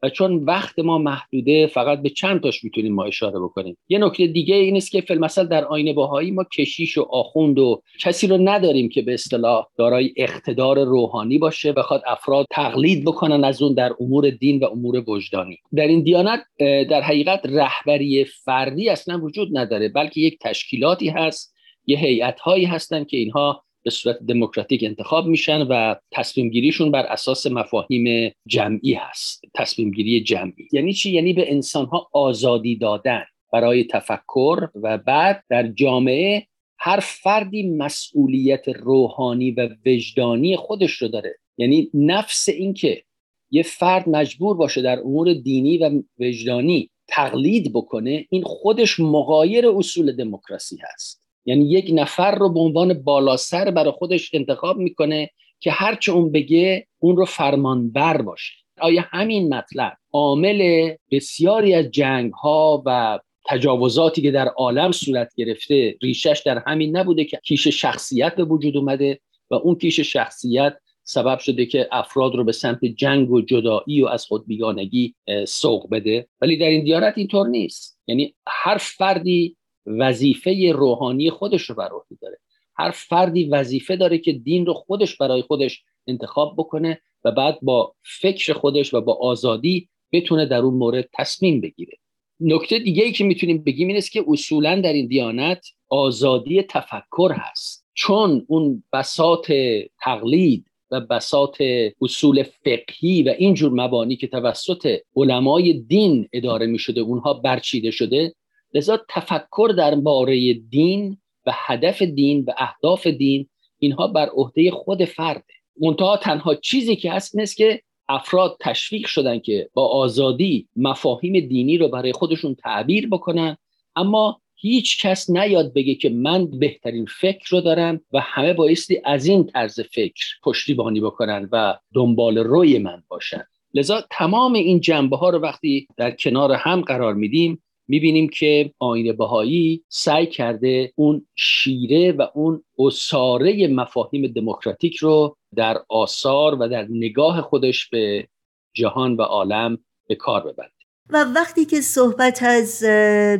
چون 0.08 0.44
وقت 0.44 0.78
ما 0.78 0.98
محدوده 0.98 1.66
فقط 1.66 2.02
به 2.02 2.08
چند 2.08 2.40
تاش 2.40 2.64
می‌تونیم 2.64 2.94
ما 2.94 3.04
اشاره 3.04 3.38
بکنیم. 3.38 3.76
یه 3.88 3.98
نکته 3.98 4.26
دیگه 4.26 4.54
این 4.54 4.76
است 4.76 4.90
که 4.90 5.00
فیلمسل 5.00 5.46
در 5.46 5.64
آینه 5.64 5.92
باهایی 5.92 6.30
ما 6.30 6.44
کشیش 6.44 6.98
و 6.98 7.06
آخوند 7.10 7.58
و 7.58 7.82
کسی 8.00 8.26
رو 8.26 8.38
نداریم 8.38 8.88
که 8.88 9.02
به 9.02 9.14
اصطلاح 9.14 9.66
دارای 9.78 10.12
اقتدار 10.16 10.84
روحانی 10.84 11.38
باشه 11.38 11.72
بخواد 11.72 12.02
افراد 12.06 12.46
تقلید 12.50 13.04
بکنن 13.04 13.44
از 13.44 13.62
اون 13.62 13.74
در 13.74 13.92
امور 14.00 14.30
دین 14.30 14.64
و 14.64 14.66
امور 14.66 15.10
وجدانی. 15.10 15.58
در 15.74 15.86
این 15.86 16.02
دیانت 16.02 16.44
در 16.90 17.00
حقیقت 17.00 17.40
رهبری 17.44 18.24
فردی 18.24 18.88
اصلا 18.88 19.18
وجود 19.18 19.58
نداره 19.58 19.88
بلکه 19.88 20.20
یک 20.20 20.38
تشکیلاتی 20.40 21.08
هست 21.08 21.51
یه 21.86 21.98
هیئت 21.98 22.40
هایی 22.40 22.64
هستن 22.64 23.04
که 23.04 23.16
اینها 23.16 23.64
به 23.82 23.90
صورت 23.90 24.18
دموکراتیک 24.18 24.84
انتخاب 24.84 25.26
میشن 25.26 25.62
و 25.62 25.94
تصمیم 26.10 26.48
گیریشون 26.48 26.90
بر 26.90 27.06
اساس 27.06 27.46
مفاهیم 27.46 28.32
جمعی 28.46 28.94
هست 28.94 29.42
تصمیم 29.54 29.90
گیری 29.90 30.22
جمعی. 30.22 30.68
یعنی 30.72 30.92
چی؟ 30.92 31.10
یعنی 31.10 31.32
به 31.32 31.52
انسان 31.52 31.86
ها 31.86 32.08
آزادی 32.12 32.76
دادن 32.76 33.24
برای 33.52 33.84
تفکر 33.84 34.68
و 34.74 34.98
بعد 34.98 35.44
در 35.48 35.68
جامعه 35.68 36.46
هر 36.78 37.00
فردی 37.00 37.70
مسئولیت 37.70 38.68
روحانی 38.68 39.50
و 39.50 39.68
وجدانی 39.86 40.56
خودش 40.56 40.92
رو 40.92 41.08
داره. 41.08 41.38
یعنی 41.58 41.90
نفس 41.94 42.48
اینکه 42.48 43.02
یه 43.50 43.62
فرد 43.62 44.08
مجبور 44.08 44.56
باشه 44.56 44.82
در 44.82 45.00
امور 45.00 45.34
دینی 45.34 45.78
و 45.78 46.02
وجدانی 46.18 46.90
تقلید 47.08 47.72
بکنه 47.72 48.26
این 48.30 48.42
خودش 48.42 49.00
مغایر 49.00 49.68
اصول 49.68 50.16
دموکراسی 50.16 50.78
هست. 50.82 51.21
یعنی 51.44 51.70
یک 51.70 51.90
نفر 51.94 52.34
رو 52.34 52.48
به 52.48 52.60
عنوان 52.60 52.94
بالاسر 52.94 53.70
برای 53.70 53.92
خودش 53.92 54.34
انتخاب 54.34 54.78
می‌کنه 54.78 55.30
که 55.60 55.70
هرچه 55.70 56.12
اون 56.12 56.32
بگه 56.32 56.86
اون 56.98 57.16
رو 57.16 57.24
فرمانبر 57.24 58.22
باشه. 58.22 58.54
آیا 58.80 59.04
همین 59.10 59.54
مطلب 59.54 59.92
عامل 60.12 60.90
بسیاری 61.10 61.74
از 61.74 61.90
جنگ 61.90 62.32
ها 62.32 62.82
و 62.86 63.18
تجاوزاتی 63.48 64.22
که 64.22 64.30
در 64.30 64.48
عالم 64.48 64.92
صورت 64.92 65.32
گرفته 65.36 65.96
ریشش 66.02 66.42
در 66.46 66.62
همین 66.66 66.96
نبوده 66.96 67.24
که 67.24 67.38
کیش 67.44 67.68
شخصیت 67.68 68.36
به 68.36 68.44
وجود 68.44 68.76
اومده 68.76 69.20
و 69.50 69.54
اون 69.54 69.74
کیش 69.74 70.00
شخصیت 70.00 70.76
سبب 71.04 71.38
شده 71.38 71.66
که 71.66 71.88
افراد 71.92 72.34
رو 72.34 72.44
به 72.44 72.52
سمت 72.52 72.84
جنگ 72.84 73.30
و 73.30 73.40
جدایی 73.40 74.02
و 74.02 74.06
از 74.06 74.26
خود 74.26 74.46
بیگانگی 74.46 75.14
سوق 75.46 75.90
بده؟ 75.90 76.28
ولی 76.40 76.56
در 76.56 76.66
این 76.66 76.84
دیانت 76.84 77.14
اینطور 77.16 77.48
نیست. 77.48 77.98
یعنی 78.06 78.34
هر 78.46 78.78
فردی 78.78 79.56
وظیفه 79.86 80.72
روحانی 80.74 81.30
خودش 81.30 81.62
رو 81.62 81.74
بر 81.74 81.88
عهده 81.88 82.16
داره. 82.22 82.38
هر 82.76 82.90
فردی 82.90 83.44
وظیفه 83.44 83.96
داره 83.96 84.18
که 84.18 84.32
دین 84.32 84.66
رو 84.66 84.74
خودش 84.74 85.16
برای 85.16 85.42
خودش 85.42 85.82
انتخاب 86.06 86.54
بکنه 86.58 87.00
و 87.24 87.32
بعد 87.32 87.58
با 87.62 87.94
فکر 88.20 88.52
خودش 88.52 88.94
و 88.94 89.00
با 89.00 89.14
آزادی 89.14 89.88
بتونه 90.12 90.46
در 90.46 90.58
اون 90.58 90.74
مورد 90.74 91.08
تصمیم 91.12 91.60
بگیره. 91.60 91.98
نکته 92.40 92.78
دیگه 92.78 93.04
ای 93.04 93.12
که 93.12 93.24
می‌تونیم 93.24 93.62
بگیم 93.64 93.88
این 93.88 93.96
است 93.96 94.12
که 94.12 94.24
اصولا 94.28 94.80
در 94.80 94.92
این 94.92 95.06
دیانت 95.06 95.66
آزادی 95.88 96.62
تفکر 96.62 97.32
هست. 97.34 97.86
چون 97.94 98.44
اون 98.48 98.84
بساط 98.92 99.52
تقلید 100.00 100.66
و 100.90 101.00
بساط 101.00 101.62
اصول 102.00 102.42
فقهی 102.42 103.22
و 103.22 103.34
اینجور 103.38 103.72
مبانی 103.72 104.16
که 104.16 104.26
توسط 104.26 104.98
علمای 105.16 105.72
دین 105.72 106.28
اداره 106.32 106.66
می 106.66 106.78
شده 106.78 107.00
اونها 107.00 107.34
برچیده 107.34 107.90
شده 107.90 108.34
لذا 108.74 109.00
تفکر 109.08 109.74
درباره 109.78 110.54
دین 110.54 111.18
و 111.46 111.52
هدف 111.54 112.02
دین 112.02 112.44
و 112.48 112.52
اهداف 112.56 113.06
دین 113.06 113.48
اینها 113.78 114.06
بر 114.06 114.28
عهده 114.28 114.70
خود 114.70 115.04
فرده. 115.04 115.54
منتها 115.80 116.16
تنها 116.16 116.54
چیزی 116.54 116.96
که 116.96 117.12
هست 117.12 117.36
نیست 117.36 117.56
که 117.56 117.82
افراد 118.08 118.56
تشویق 118.60 119.06
شدن 119.06 119.38
که 119.38 119.70
با 119.74 119.88
آزادی 119.88 120.68
مفاهیم 120.76 121.48
دینی 121.48 121.78
رو 121.78 121.88
برای 121.88 122.12
خودشون 122.12 122.54
تعبیر 122.54 123.08
بکنن 123.08 123.56
اما 123.96 124.40
هیچ 124.54 125.06
کس 125.06 125.30
نیاد 125.30 125.74
بگه 125.74 125.94
که 125.94 126.10
من 126.10 126.46
بهترین 126.46 127.06
فکر 127.20 127.48
رو 127.48 127.60
دارم 127.60 128.00
و 128.12 128.20
همه 128.20 128.52
بایستی 128.52 129.00
از 129.04 129.26
این 129.26 129.46
طرز 129.46 129.80
فکر 129.80 130.26
پشتیبانی 130.42 131.00
بکنن 131.00 131.48
و 131.52 131.78
دنبال 131.94 132.38
روی 132.38 132.78
من 132.78 133.02
باشن. 133.08 133.44
لذا 133.74 134.04
تمام 134.10 134.52
این 134.52 134.80
جنبه 134.80 135.16
ها 135.16 135.30
رو 135.30 135.38
وقتی 135.38 135.86
در 135.96 136.10
کنار 136.10 136.52
هم 136.52 136.80
قرار 136.80 137.14
میدیم 137.14 137.62
می‌بینیم 137.92 138.28
که 138.28 138.72
آین 138.78 139.16
بهایی 139.16 139.84
سعی 139.88 140.26
کرده 140.26 140.92
اون 140.96 141.26
شیره 141.34 142.12
و 142.12 142.26
اون 142.34 142.64
اساره 142.78 143.68
مفاهیم 143.68 144.26
دموکراتیک 144.26 144.96
رو 144.96 145.36
در 145.56 145.82
آثار 145.88 146.54
و 146.54 146.68
در 146.68 146.86
نگاه 146.90 147.40
خودش 147.40 147.88
به 147.88 148.28
جهان 148.74 149.16
و 149.16 149.22
عالم 149.22 149.78
به 150.08 150.14
کار 150.14 150.40
ببنده 150.40 150.72
و 151.10 151.24
وقتی 151.34 151.64
که 151.64 151.80
صحبت 151.80 152.42
از 152.42 152.84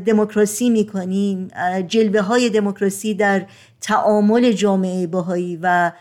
دموکراسی 0.06 0.70
می‌کنیم 0.70 1.48
جلوه 1.86 2.20
های 2.20 2.50
دموکراسی 2.50 3.14
در 3.14 3.46
تعامل 3.80 4.52
جامعه 4.52 5.06
بهایی 5.06 5.58
و 5.62 5.92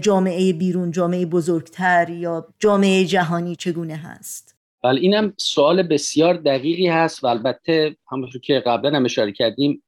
جامعه 0.00 0.52
بیرون 0.52 0.90
جامعه 0.90 1.26
بزرگتر 1.26 2.10
یا 2.10 2.46
جامعه 2.58 3.04
جهانی 3.04 3.56
چگونه 3.56 3.96
هست؟ 3.96 4.51
بله 4.82 5.00
اینم 5.00 5.34
سوال 5.38 5.82
بسیار 5.82 6.34
دقیقی 6.34 6.86
هست 6.86 7.24
و 7.24 7.26
البته 7.26 7.96
همونطور 8.10 8.40
که 8.40 8.60
قبلا 8.60 8.96
هم 8.96 9.04
اشاره 9.04 9.32
کردیم 9.32 9.82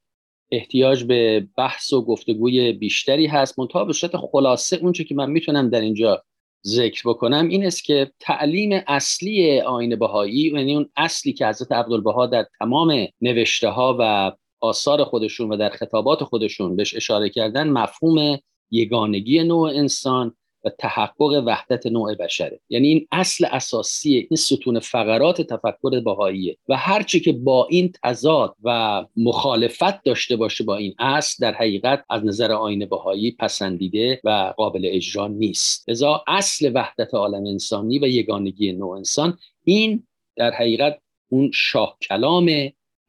احتیاج 0.52 1.04
به 1.04 1.48
بحث 1.56 1.92
و 1.92 2.04
گفتگوی 2.04 2.72
بیشتری 2.72 3.26
هست. 3.26 3.58
منتها 3.58 3.84
به 3.84 3.92
صورت 3.92 4.16
خلاصه 4.16 4.76
اونچه 4.76 5.04
که 5.04 5.14
من 5.14 5.30
می‌تونم 5.30 5.70
در 5.70 5.80
اینجا 5.80 6.22
ذکر 6.66 7.02
بکنم 7.06 7.48
این 7.48 7.66
است 7.66 7.84
که 7.84 8.12
تعلیم 8.20 8.82
اصلی 8.86 9.60
آین 9.60 9.96
بهایی 9.96 10.52
یعنی 10.54 10.74
اون 10.74 10.90
اصلی 10.96 11.32
که 11.32 11.46
حضرت 11.46 11.72
عبدالبها 11.72 12.26
در 12.26 12.46
تمام 12.58 13.06
نوشته 13.20 13.68
ها 13.68 13.96
و 14.00 14.32
آثار 14.60 15.04
خودشون 15.04 15.52
و 15.52 15.56
در 15.56 15.70
خطابات 15.70 16.24
خودشون 16.24 16.76
بهش 16.76 16.94
اشاره 16.94 17.28
کردن 17.28 17.68
مفهوم 17.68 18.38
یگانگی 18.70 19.42
نوع 19.42 19.68
انسان. 19.68 20.36
و 20.64 20.70
تحقق 20.78 21.42
وحدت 21.46 21.86
نوع 21.86 22.14
بشره. 22.14 22.60
یعنی 22.68 22.88
این 22.88 23.08
اصل 23.12 23.46
اساسی 23.50 24.14
این 24.14 24.36
ستون 24.36 24.78
فقرات 24.78 25.42
تفکر 25.42 26.00
باهاییه 26.00 26.56
و 26.68 26.76
هرچی 26.76 27.20
که 27.20 27.32
با 27.32 27.66
این 27.70 27.92
تضاد 28.04 28.56
و 28.64 29.04
مخالفت 29.16 30.02
داشته 30.02 30.36
باشه 30.36 30.64
با 30.64 30.76
این 30.76 30.94
اصل 30.98 31.36
در 31.40 31.54
حقیقت 31.54 32.04
از 32.10 32.24
نظر 32.24 32.52
آین 32.52 32.86
باهایی 32.86 33.30
پسندیده 33.30 34.20
و 34.24 34.54
قابل 34.56 34.82
اجرا 34.84 35.28
نیست. 35.28 35.88
لذا 35.88 36.24
اصل 36.26 36.72
وحدت 36.74 37.14
عالم 37.14 37.46
انسانی 37.46 37.98
و 37.98 38.06
یگانگی 38.06 38.72
نوع 38.72 38.96
انسان 38.96 39.38
این 39.64 40.06
در 40.36 40.50
حقیقت 40.50 40.98
اون 41.28 41.50
شاه 41.54 41.96
کلام 42.08 42.50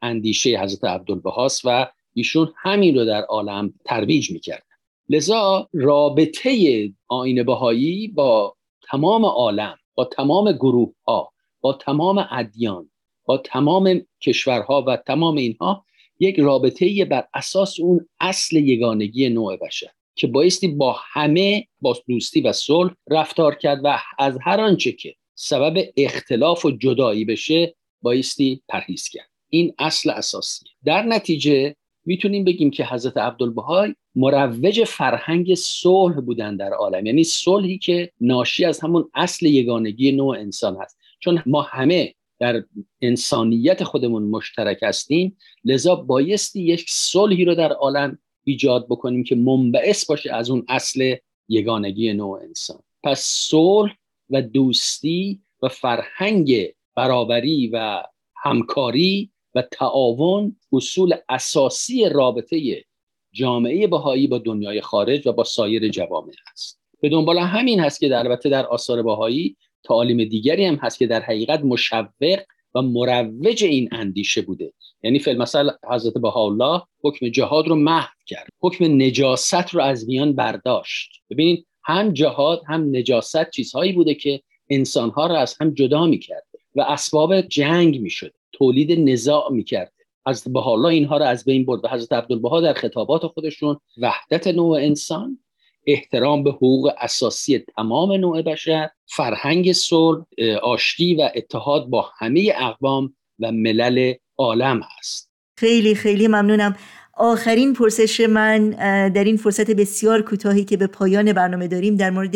اندیشه 0.02 0.58
حضرت 0.60 0.84
عبدالبهاست 0.84 1.60
و 1.64 1.86
ایشون 2.14 2.52
همین 2.56 2.98
رو 2.98 3.04
در 3.04 3.22
عالم 3.22 3.74
ترویج 3.84 4.30
می‌کرد. 4.30 4.65
لذا 5.08 5.68
رابطه 5.72 6.92
آین 7.08 7.42
بهایی 7.42 8.08
با 8.08 8.56
تمام 8.90 9.24
عالم 9.24 9.78
با 9.94 10.04
تمام 10.04 10.52
گروه 10.52 10.92
ها 11.06 11.32
با 11.60 11.72
تمام 11.72 12.26
ادیان 12.30 12.90
با 13.24 13.38
تمام 13.38 14.00
کشورها 14.20 14.84
و 14.86 14.96
تمام 14.96 15.36
اینها 15.36 15.84
یک 16.20 16.38
رابطه 16.38 17.04
بر 17.04 17.28
اساس 17.34 17.80
اون 17.80 18.08
اصل 18.20 18.56
یگانگی 18.56 19.28
نوع 19.28 19.56
بشر 19.56 19.90
که 20.14 20.26
بایستی 20.26 20.68
با 20.68 20.96
همه 21.12 21.66
با 21.80 21.96
دوستی 22.08 22.40
و 22.40 22.52
صلح 22.52 22.94
رفتار 23.10 23.54
کرد 23.54 23.80
و 23.84 23.98
از 24.18 24.38
هر 24.42 24.60
آنچه 24.60 24.92
که 24.92 25.14
سبب 25.34 25.84
اختلاف 25.96 26.64
و 26.64 26.70
جدایی 26.70 27.24
بشه 27.24 27.74
بایستی 28.02 28.62
پرهیز 28.68 29.08
کرد. 29.08 29.30
این 29.48 29.74
اصل 29.78 30.10
اساسی. 30.10 30.66
در 30.84 31.02
نتیجه 31.02 31.76
می‌تونیم 32.06 32.44
بگیم 32.44 32.70
که 32.70 32.84
حضرت 32.84 33.16
عبدالبهای 33.16 33.94
مروج 34.14 34.84
فرهنگ 34.84 35.54
صلح 35.54 36.20
بودن 36.20 36.56
در 36.56 36.72
عالم. 36.72 37.06
یعنی 37.06 37.24
صلحی 37.24 37.78
که 37.78 38.12
ناشی 38.20 38.64
از 38.64 38.80
همون 38.80 39.10
اصل 39.14 39.46
یگانگی 39.46 40.12
نوع 40.12 40.38
انسان 40.38 40.76
هست. 40.76 40.98
چون 41.20 41.42
ما 41.46 41.62
همه 41.62 42.14
در 42.40 42.64
انسانیت 43.02 43.84
خودمون 43.84 44.22
مشترک 44.22 44.78
هستیم 44.82 45.36
لذا 45.64 45.94
بایستی 45.94 46.62
یک 46.62 46.86
صلحی 46.88 47.44
رو 47.44 47.54
در 47.54 47.72
عالم 47.72 48.18
ایجاد 48.44 48.86
بکنیم 48.86 49.24
که 49.24 49.36
منبعث 49.36 50.06
باشه 50.06 50.34
از 50.34 50.50
اون 50.50 50.64
اصل 50.68 51.16
یگانگی 51.48 52.12
نوع 52.12 52.40
انسان. 52.42 52.82
پس 53.02 53.20
صلح 53.20 53.94
و 54.30 54.42
دوستی 54.42 55.40
و 55.62 55.66
و 55.66 55.68
فرهنگ 55.68 56.74
برابری 56.94 57.70
و 57.72 58.02
همکاری 58.36 59.30
و 59.56 59.62
تعاون 59.62 60.56
اصول 60.72 61.14
اساسی 61.28 62.08
رابطه 62.08 62.84
جامعه 63.32 63.86
بهایی 63.86 64.26
با 64.26 64.38
دنیای 64.38 64.80
خارج 64.80 65.26
و 65.26 65.32
با 65.32 65.44
سایر 65.44 65.88
جوامع 65.88 66.32
است. 66.52 66.80
به 67.00 67.08
دنبال 67.08 67.38
همین 67.38 67.80
هست 67.80 68.00
که 68.00 68.08
در 68.08 68.18
البته 68.18 68.48
در 68.48 68.66
آثار 68.66 69.02
بهایی 69.02 69.56
تعالیم 69.84 70.24
دیگری 70.24 70.64
هم 70.64 70.74
هست 70.74 70.98
که 70.98 71.06
در 71.06 71.20
حقیقت 71.20 71.64
مشوق 71.64 72.40
و 72.74 72.82
مروج 72.82 73.64
این 73.64 73.88
اندیشه 73.92 74.42
بوده. 74.42 74.72
یعنی 75.02 75.18
فیلم 75.18 75.42
مثل 75.42 75.70
حضرت 75.90 76.14
بهاءالله 76.14 76.82
حکم 77.02 77.28
جهاد 77.28 77.68
رو 77.68 77.76
محو 77.76 78.14
کرد. 78.26 78.48
حکم 78.60 78.84
نجاست 78.84 79.70
رو 79.70 79.82
از 79.82 80.08
میان 80.08 80.32
برداشت. 80.32 81.10
ببینید 81.30 81.66
هم 81.84 82.12
جهاد 82.12 82.62
هم 82.66 82.96
نجاست 82.96 83.50
چیزهایی 83.50 83.92
بوده 83.92 84.14
که 84.14 84.42
انسانها 84.70 85.26
رو 85.26 85.34
از 85.34 85.56
هم 85.60 85.74
جدا 85.74 86.06
می‌کرده 86.06 86.58
و 86.74 86.80
اسباب 86.80 87.40
جنگ 87.40 88.00
می‌شد. 88.00 88.32
تولید 88.52 89.10
نزاع 89.10 89.52
می‌کرده 89.52 89.92
از 90.26 90.44
بهاءالله 90.52 90.88
اینها 90.88 91.16
رو 91.16 91.24
از 91.24 91.44
بین 91.44 91.64
برد 91.64 91.84
و 91.84 91.88
حضرت 91.88 92.12
عبدالبها 92.12 92.60
در 92.60 92.72
خطابات 92.72 93.26
خودشون 93.26 93.76
وحدت 93.98 94.46
نوع 94.46 94.76
انسان 94.76 95.38
احترام 95.86 96.42
به 96.42 96.50
حقوق 96.50 96.92
اساسی 96.98 97.58
تمام 97.58 98.12
نوع 98.12 98.42
بشر 98.42 98.88
فرهنگ 99.06 99.72
صلح 99.72 100.24
آشتی 100.62 101.14
و 101.14 101.30
اتحاد 101.34 101.86
با 101.86 102.10
همه 102.18 102.52
اقوام 102.56 103.14
و 103.38 103.52
ملل 103.52 104.14
عالم 104.38 104.80
هست 104.98 105.30
خیلی 105.58 105.94
خیلی 105.94 106.28
ممنونم. 106.28 106.76
آخرین 107.18 107.72
پرسش 107.74 108.20
من 108.20 108.70
در 109.08 109.24
این 109.24 109.36
فرصت 109.36 109.70
بسیار 109.70 110.22
کوتاهی 110.22 110.64
که 110.64 110.76
به 110.76 110.86
پایان 110.86 111.32
برنامه 111.32 111.68
داریم 111.68 111.96
در 111.96 112.10
مورد 112.10 112.34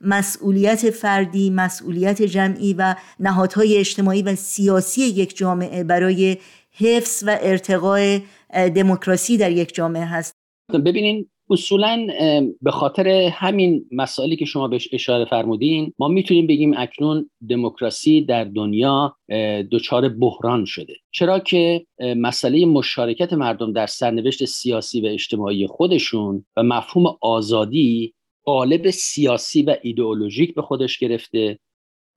مسئولیت 0.00 0.90
فردی، 0.90 1.50
مسئولیت 1.50 2.22
جمعی 2.22 2.74
و 2.74 2.94
نهادهای 3.20 3.78
اجتماعی 3.78 4.22
و 4.22 4.34
سیاسی 4.34 5.02
یک 5.02 5.36
جامعه 5.36 5.84
برای 5.84 6.36
حفظ 6.70 7.24
و 7.26 7.38
ارتقاء 7.42 8.18
دموکراسی 8.74 9.36
در 9.36 9.52
یک 9.52 9.74
جامعه 9.74 10.04
هست. 10.04 10.34
ببینین 10.84 11.28
اصولا 11.52 12.06
به 12.62 12.70
خاطر 12.70 13.08
همین 13.08 13.86
مسائلی 13.92 14.36
که 14.36 14.44
شما 14.44 14.68
بهش 14.68 14.88
اشاره 14.92 15.24
فرمودین 15.24 15.92
ما 15.98 16.08
می‌تونیم 16.08 16.46
بگیم 16.46 16.74
اکنون 16.76 17.30
دموکراسی 17.48 18.24
در 18.24 18.44
دنیا 18.44 19.16
دچار 19.72 20.08
بحران 20.08 20.64
شده. 20.64 20.94
چرا 21.10 21.38
که 21.38 21.86
مسئله 22.16 22.66
مشارکت 22.66 23.32
مردم 23.32 23.72
در 23.72 23.86
سرنوشت 23.86 24.44
سیاسی 24.44 25.00
و 25.00 25.06
اجتماعی 25.06 25.66
خودشون 25.66 26.44
و 26.56 26.62
مفهوم 26.62 27.16
آزادی 27.20 28.14
قالب 28.44 28.90
سیاسی 28.90 29.62
و 29.62 29.76
ایدئولوژیک 29.82 30.54
به 30.54 30.62
خودش 30.62 30.98
گرفته 30.98 31.58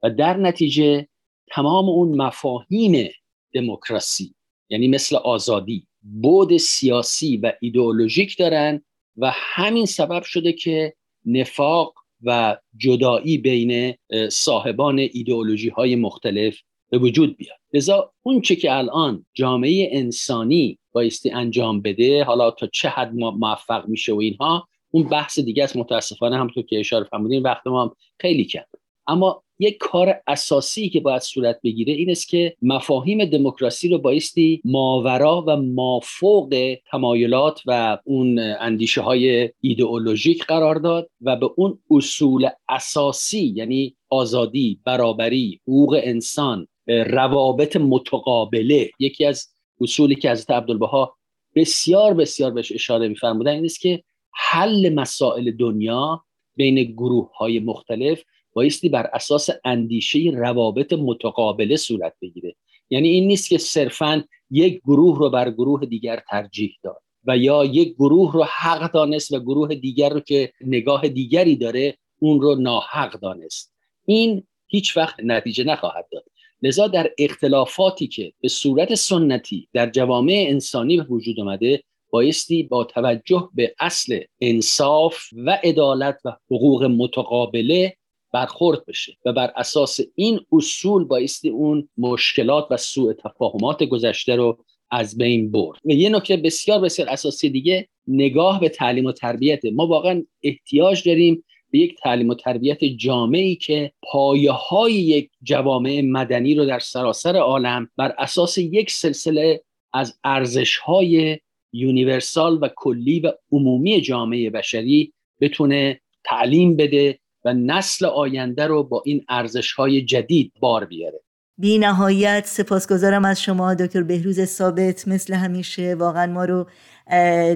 و 0.04 0.10
در 0.10 0.38
نتیجه 0.38 1.08
تمام 1.52 1.90
اون 1.90 2.22
مفاهیم 2.22 3.10
دموکراسی 3.54 4.36
یعنی 4.70 4.88
مثل 4.88 5.16
آزادی 5.16 5.88
بود 6.02 6.58
سیاسی 6.58 7.38
و 7.38 7.54
ایدئولوژیک 7.62 8.38
دارن 8.38 8.82
و 9.18 9.32
همین 9.34 9.86
سبب 9.86 10.24
شده 10.24 10.54
که 10.54 10.94
نفاق 11.26 11.94
و 12.24 12.58
جدایی 12.78 13.38
بین 13.38 13.94
صاحبان 14.30 15.00
ایدئولوژی 15.00 15.70
های 15.70 15.96
مختلف 15.96 16.58
به 16.90 16.98
وجود 16.98 17.38
بیاد. 17.38 17.58
لذا 17.74 18.14
اون 18.24 18.42
چه 18.42 18.56
که 18.56 18.78
الان 18.78 19.26
جامعه 19.34 19.90
انسانی 19.92 20.80
بایستی 20.92 21.30
انجام 21.30 21.82
بده 21.82 22.24
حالا 22.24 22.52
تا 22.52 22.68
چه 22.68 22.90
حد 22.90 23.14
موفق 23.14 23.88
میشه 23.88 24.14
و 24.14 24.20
اینها 24.20 24.68
اون 24.92 25.04
بحث 25.04 25.40
دیگه 25.40 25.64
است. 25.64 25.78
متاسفانه 25.78 26.36
همونطور 26.36 26.64
که 26.64 26.80
اشاره 26.80 27.06
فرمودین 27.06 27.42
وقت 27.42 27.68
ما 27.68 27.84
هم 27.84 27.92
خیلی 28.20 28.46
کم 28.46 28.64
اما 29.08 29.44
یک 29.60 29.78
کار 29.78 30.22
اساسی 30.28 30.90
که 30.90 31.00
باید 31.00 31.22
صورت 31.22 31.60
بگیره 31.64 31.94
این 31.94 32.10
است 32.10 32.30
که 32.30 32.56
مفاهیم 32.62 33.26
دموکراسی 33.26 33.90
رو 33.90 33.98
بایستی 33.98 34.62
ماورا 34.66 35.44
و 35.48 35.58
مافوق 35.58 36.78
تمایلات 36.92 37.62
و 37.66 37.98
اون 38.04 38.40
اندیشه 38.40 39.02
های 39.02 39.50
ایدئولوژیک 39.62 40.46
قرار 40.46 40.76
داد 40.76 41.10
و 41.22 41.36
به 41.36 41.50
اون 41.56 41.80
اصول 41.92 42.50
اساسی 42.70 43.54
یعنی 43.56 43.96
آزادی، 44.10 44.80
برابری، 44.86 45.60
حقوق 45.64 46.00
انسان، 46.04 46.68
روابط 46.88 47.76
متقابله 47.76 48.90
یکی 49.00 49.26
از 49.26 49.48
اصولی 49.82 50.16
که 50.16 50.32
حضرت 50.32 50.52
عبدالبها 50.52 51.16
بسیار 51.56 52.14
بسیار 52.14 52.52
بهش 52.52 52.72
اشاره 52.72 53.08
میفرمودن 53.08 53.52
این 53.52 53.66
است 53.66 53.80
که 53.80 54.04
حل 54.34 54.94
مسائل 54.94 55.52
دنیا 55.52 56.24
بین 56.56 56.84
گروه 56.84 57.38
های 57.38 57.60
مختلف 57.60 58.24
بایستی 58.56 58.90
بر 58.90 59.10
اساس 59.14 59.50
اندیشه 59.66 60.20
روابط 60.36 60.94
متقابله 60.94 61.76
صورت 61.76 62.14
بگیره. 62.22 62.56
یعنی 62.90 63.08
این 63.08 63.28
نیست 63.28 63.50
که 63.50 63.58
صرفا 63.58 64.24
یک 64.52 64.82
گروه 64.82 65.20
رو 65.20 65.30
بر 65.30 65.52
گروه 65.52 65.86
دیگر 65.86 66.24
ترجیح 66.30 66.78
داد 66.84 67.02
و 67.28 67.38
یا 67.38 67.66
یک 67.66 67.94
گروه 67.94 68.34
رو 68.34 68.44
حق 68.44 68.92
دانست 68.92 69.34
و 69.34 69.40
گروه 69.40 69.76
دیگر 69.76 70.10
رو 70.10 70.20
که 70.20 70.54
نگاه 70.62 71.08
دیگری 71.08 71.56
داره 71.56 71.98
اون 72.20 72.42
رو 72.42 72.56
ناحق 72.56 73.20
دانست. 73.20 73.74
این 74.06 74.44
هیچ 74.68 74.98
وقت 74.98 75.16
نتیجه 75.24 75.64
نخواهد 75.64 76.08
داد. 76.12 76.24
لذا 76.62 76.88
در 76.88 77.12
اختلافاتی 77.20 78.08
که 78.08 78.34
به 78.42 78.48
صورت 78.48 78.96
سنتی 78.96 79.68
در 79.74 79.90
جوامع 79.90 80.46
انسانی 80.48 80.98
به 80.98 81.04
وجود 81.04 81.40
آمده 81.40 81.84
بایستی 82.10 82.64
با 82.64 82.84
توجه 82.84 83.50
به 83.54 83.76
اصل 83.80 84.20
انصاف 84.42 85.18
و 85.34 85.60
عدالت 85.64 86.22
و 86.26 86.32
حقوق 86.52 86.84
متقابله 86.84 87.98
برخورد 88.36 88.86
بشه 88.86 89.18
و 89.26 89.34
بر 89.34 89.52
اساس 89.56 90.00
این 90.16 90.40
اصول 90.52 91.04
بایستی 91.04 91.50
اون 91.50 91.90
مشکلات 91.98 92.68
و 92.72 92.78
سوء 92.78 93.14
تفاهمات 93.14 93.84
گذشته 93.84 94.36
رو 94.36 94.58
از 94.92 95.18
بین 95.18 95.52
برد. 95.52 95.80
و 95.86 95.92
یه 95.92 96.10
نکته 96.10 96.38
بسیار 96.38 96.80
بسیار 96.80 97.10
اساسی 97.10 97.50
دیگه 97.50 97.88
نگاه 98.08 98.60
به 98.60 98.70
تعلیم 98.70 99.06
و 99.06 99.12
تربیت. 99.12 99.66
ما 99.66 99.88
واقعا 99.88 100.24
احتیاج 100.44 101.08
داریم 101.08 101.44
به 101.72 101.80
یک 101.80 101.96
تعلیم 102.04 102.30
و 102.30 102.36
تربیت 102.36 102.84
جامعی 102.84 103.56
که 103.56 103.92
پایه 104.04 104.52
های 104.52 104.94
یک 104.94 105.30
جوامع 105.44 106.02
مدنی 106.02 106.56
رو 106.56 106.66
در 106.66 106.80
سراسر 106.80 107.36
عالم 107.36 107.90
بر 107.98 108.16
اساس 108.18 108.58
یک 108.58 108.92
سلسله 108.92 109.62
از 109.94 110.20
ارزش 110.24 110.78
های 110.78 111.40
یونیورسال 111.74 112.60
و 112.62 112.70
کلی 112.76 113.20
و 113.20 113.32
عمومی 113.52 114.02
جامعه 114.02 114.50
بشری 114.50 115.14
بتونه 115.42 116.02
تعلیم 116.24 116.76
بده 116.76 117.20
و 117.46 117.54
نسل 117.54 118.06
آینده 118.06 118.68
رو 118.68 118.84
با 118.84 119.02
این 119.06 119.26
ارزش 119.30 119.74
های 119.74 120.02
جدید 120.02 120.52
بار 120.60 120.86
بیاره. 120.86 121.20
بی 121.58 121.78
نهایت 121.78 122.46
سپاسگزارم 122.46 123.26
از 123.26 123.42
شما 123.42 123.74
دکتر 123.74 124.04
بهروز 124.04 124.46
ثابت. 124.46 125.08
مثل 125.08 125.34
همیشه 125.34 125.96
واقعا 125.96 126.26
ما 126.26 126.46
رو 126.46 126.68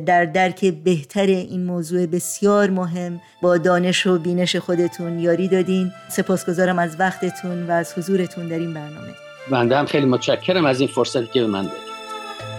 در 0.06 0.26
درک 0.26 0.66
بهتر 0.66 1.26
این 1.26 1.66
موضوع 1.66 2.06
بسیار 2.06 2.70
مهم 2.70 3.22
با 3.42 3.58
دانش 3.58 4.08
و 4.08 4.20
بینش 4.20 4.56
خودتون 4.56 5.20
یاری 5.20 5.48
دادین. 5.48 5.92
سپاسگزارم 6.10 6.80
از 6.80 7.00
وقتتون 7.00 7.68
و 7.68 7.72
از 7.72 7.94
حضورتون 7.94 8.48
در 8.48 8.60
این 8.60 8.74
برنامه. 8.74 9.14
بنده 9.52 9.78
هم 9.78 9.86
خیلی 9.86 10.06
متشکرم 10.06 10.66
از 10.66 10.80
این 10.80 10.90
فرصتی 10.90 11.30
که 11.34 11.42
به 11.42 11.48
من 11.48 11.64
دادید 11.64 11.89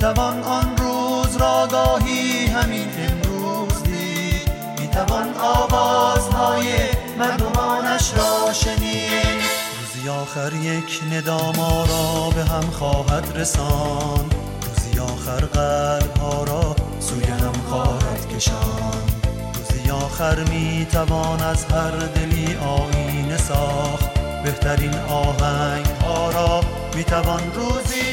می 0.00 0.06
توان 0.06 0.42
آن 0.42 0.76
روز 0.76 1.36
را 1.36 1.68
گاهی 1.70 2.46
همین 2.46 2.88
امروز 2.98 3.82
دید. 3.82 4.50
می 4.80 4.88
توان 4.88 5.34
آوازهای 5.34 6.66
مردمانش 7.18 8.12
را 8.16 8.52
شنید. 8.52 9.42
روزی 9.80 10.08
آخر 10.08 10.52
یک 10.52 11.00
ندام 11.12 11.54
را 11.60 12.30
به 12.34 12.44
هم 12.44 12.70
خواهد 12.70 13.32
رسان 13.36 14.30
روزی 14.66 14.98
آخر 14.98 15.44
قلب 15.44 16.16
ها 16.16 16.44
را 16.44 16.76
سوی 17.00 17.24
هم 17.24 17.52
خواهد 17.68 18.28
کشان 18.36 19.02
روزی 19.54 19.90
آخر 19.90 20.44
می 20.44 20.86
توان 20.92 21.42
از 21.42 21.64
هر 21.64 21.90
دلی 21.90 22.56
آینه 22.56 23.36
ساخت. 23.36 24.10
بهترین 24.44 24.94
آهنگ 24.94 25.86
ها 25.86 26.30
را 26.30 26.60
می 26.94 27.04
توان 27.04 27.52
روزی 27.54 28.09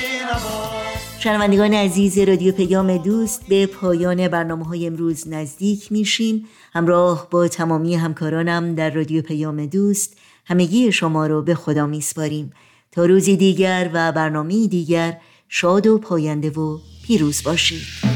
شنوندگان 1.27 1.73
عزیز 1.73 2.17
رادیو 2.17 2.53
پیام 2.53 2.97
دوست 2.97 3.47
به 3.47 3.65
پایان 3.65 4.27
برنامه 4.27 4.65
های 4.65 4.87
امروز 4.87 5.27
نزدیک 5.27 5.91
میشیم. 5.91 6.45
همراه 6.73 7.27
با 7.31 7.47
تمامی 7.47 7.95
همکارانم 7.95 8.75
در 8.75 8.89
رادیو 8.89 9.21
پیام 9.21 9.65
دوست 9.65 10.17
همگی 10.45 10.91
شما 10.91 11.27
رو 11.27 11.41
به 11.41 11.55
خدا 11.55 11.85
میسپاریم. 11.85 12.53
تا 12.91 13.05
روزی 13.05 13.37
دیگر 13.37 13.89
و 13.93 14.11
برنامه 14.11 14.67
دیگر 14.67 15.17
شاد 15.49 15.87
و 15.87 15.97
پاینده 15.97 16.49
و 16.49 16.77
پیروز 17.07 17.43
باشید. 17.43 18.06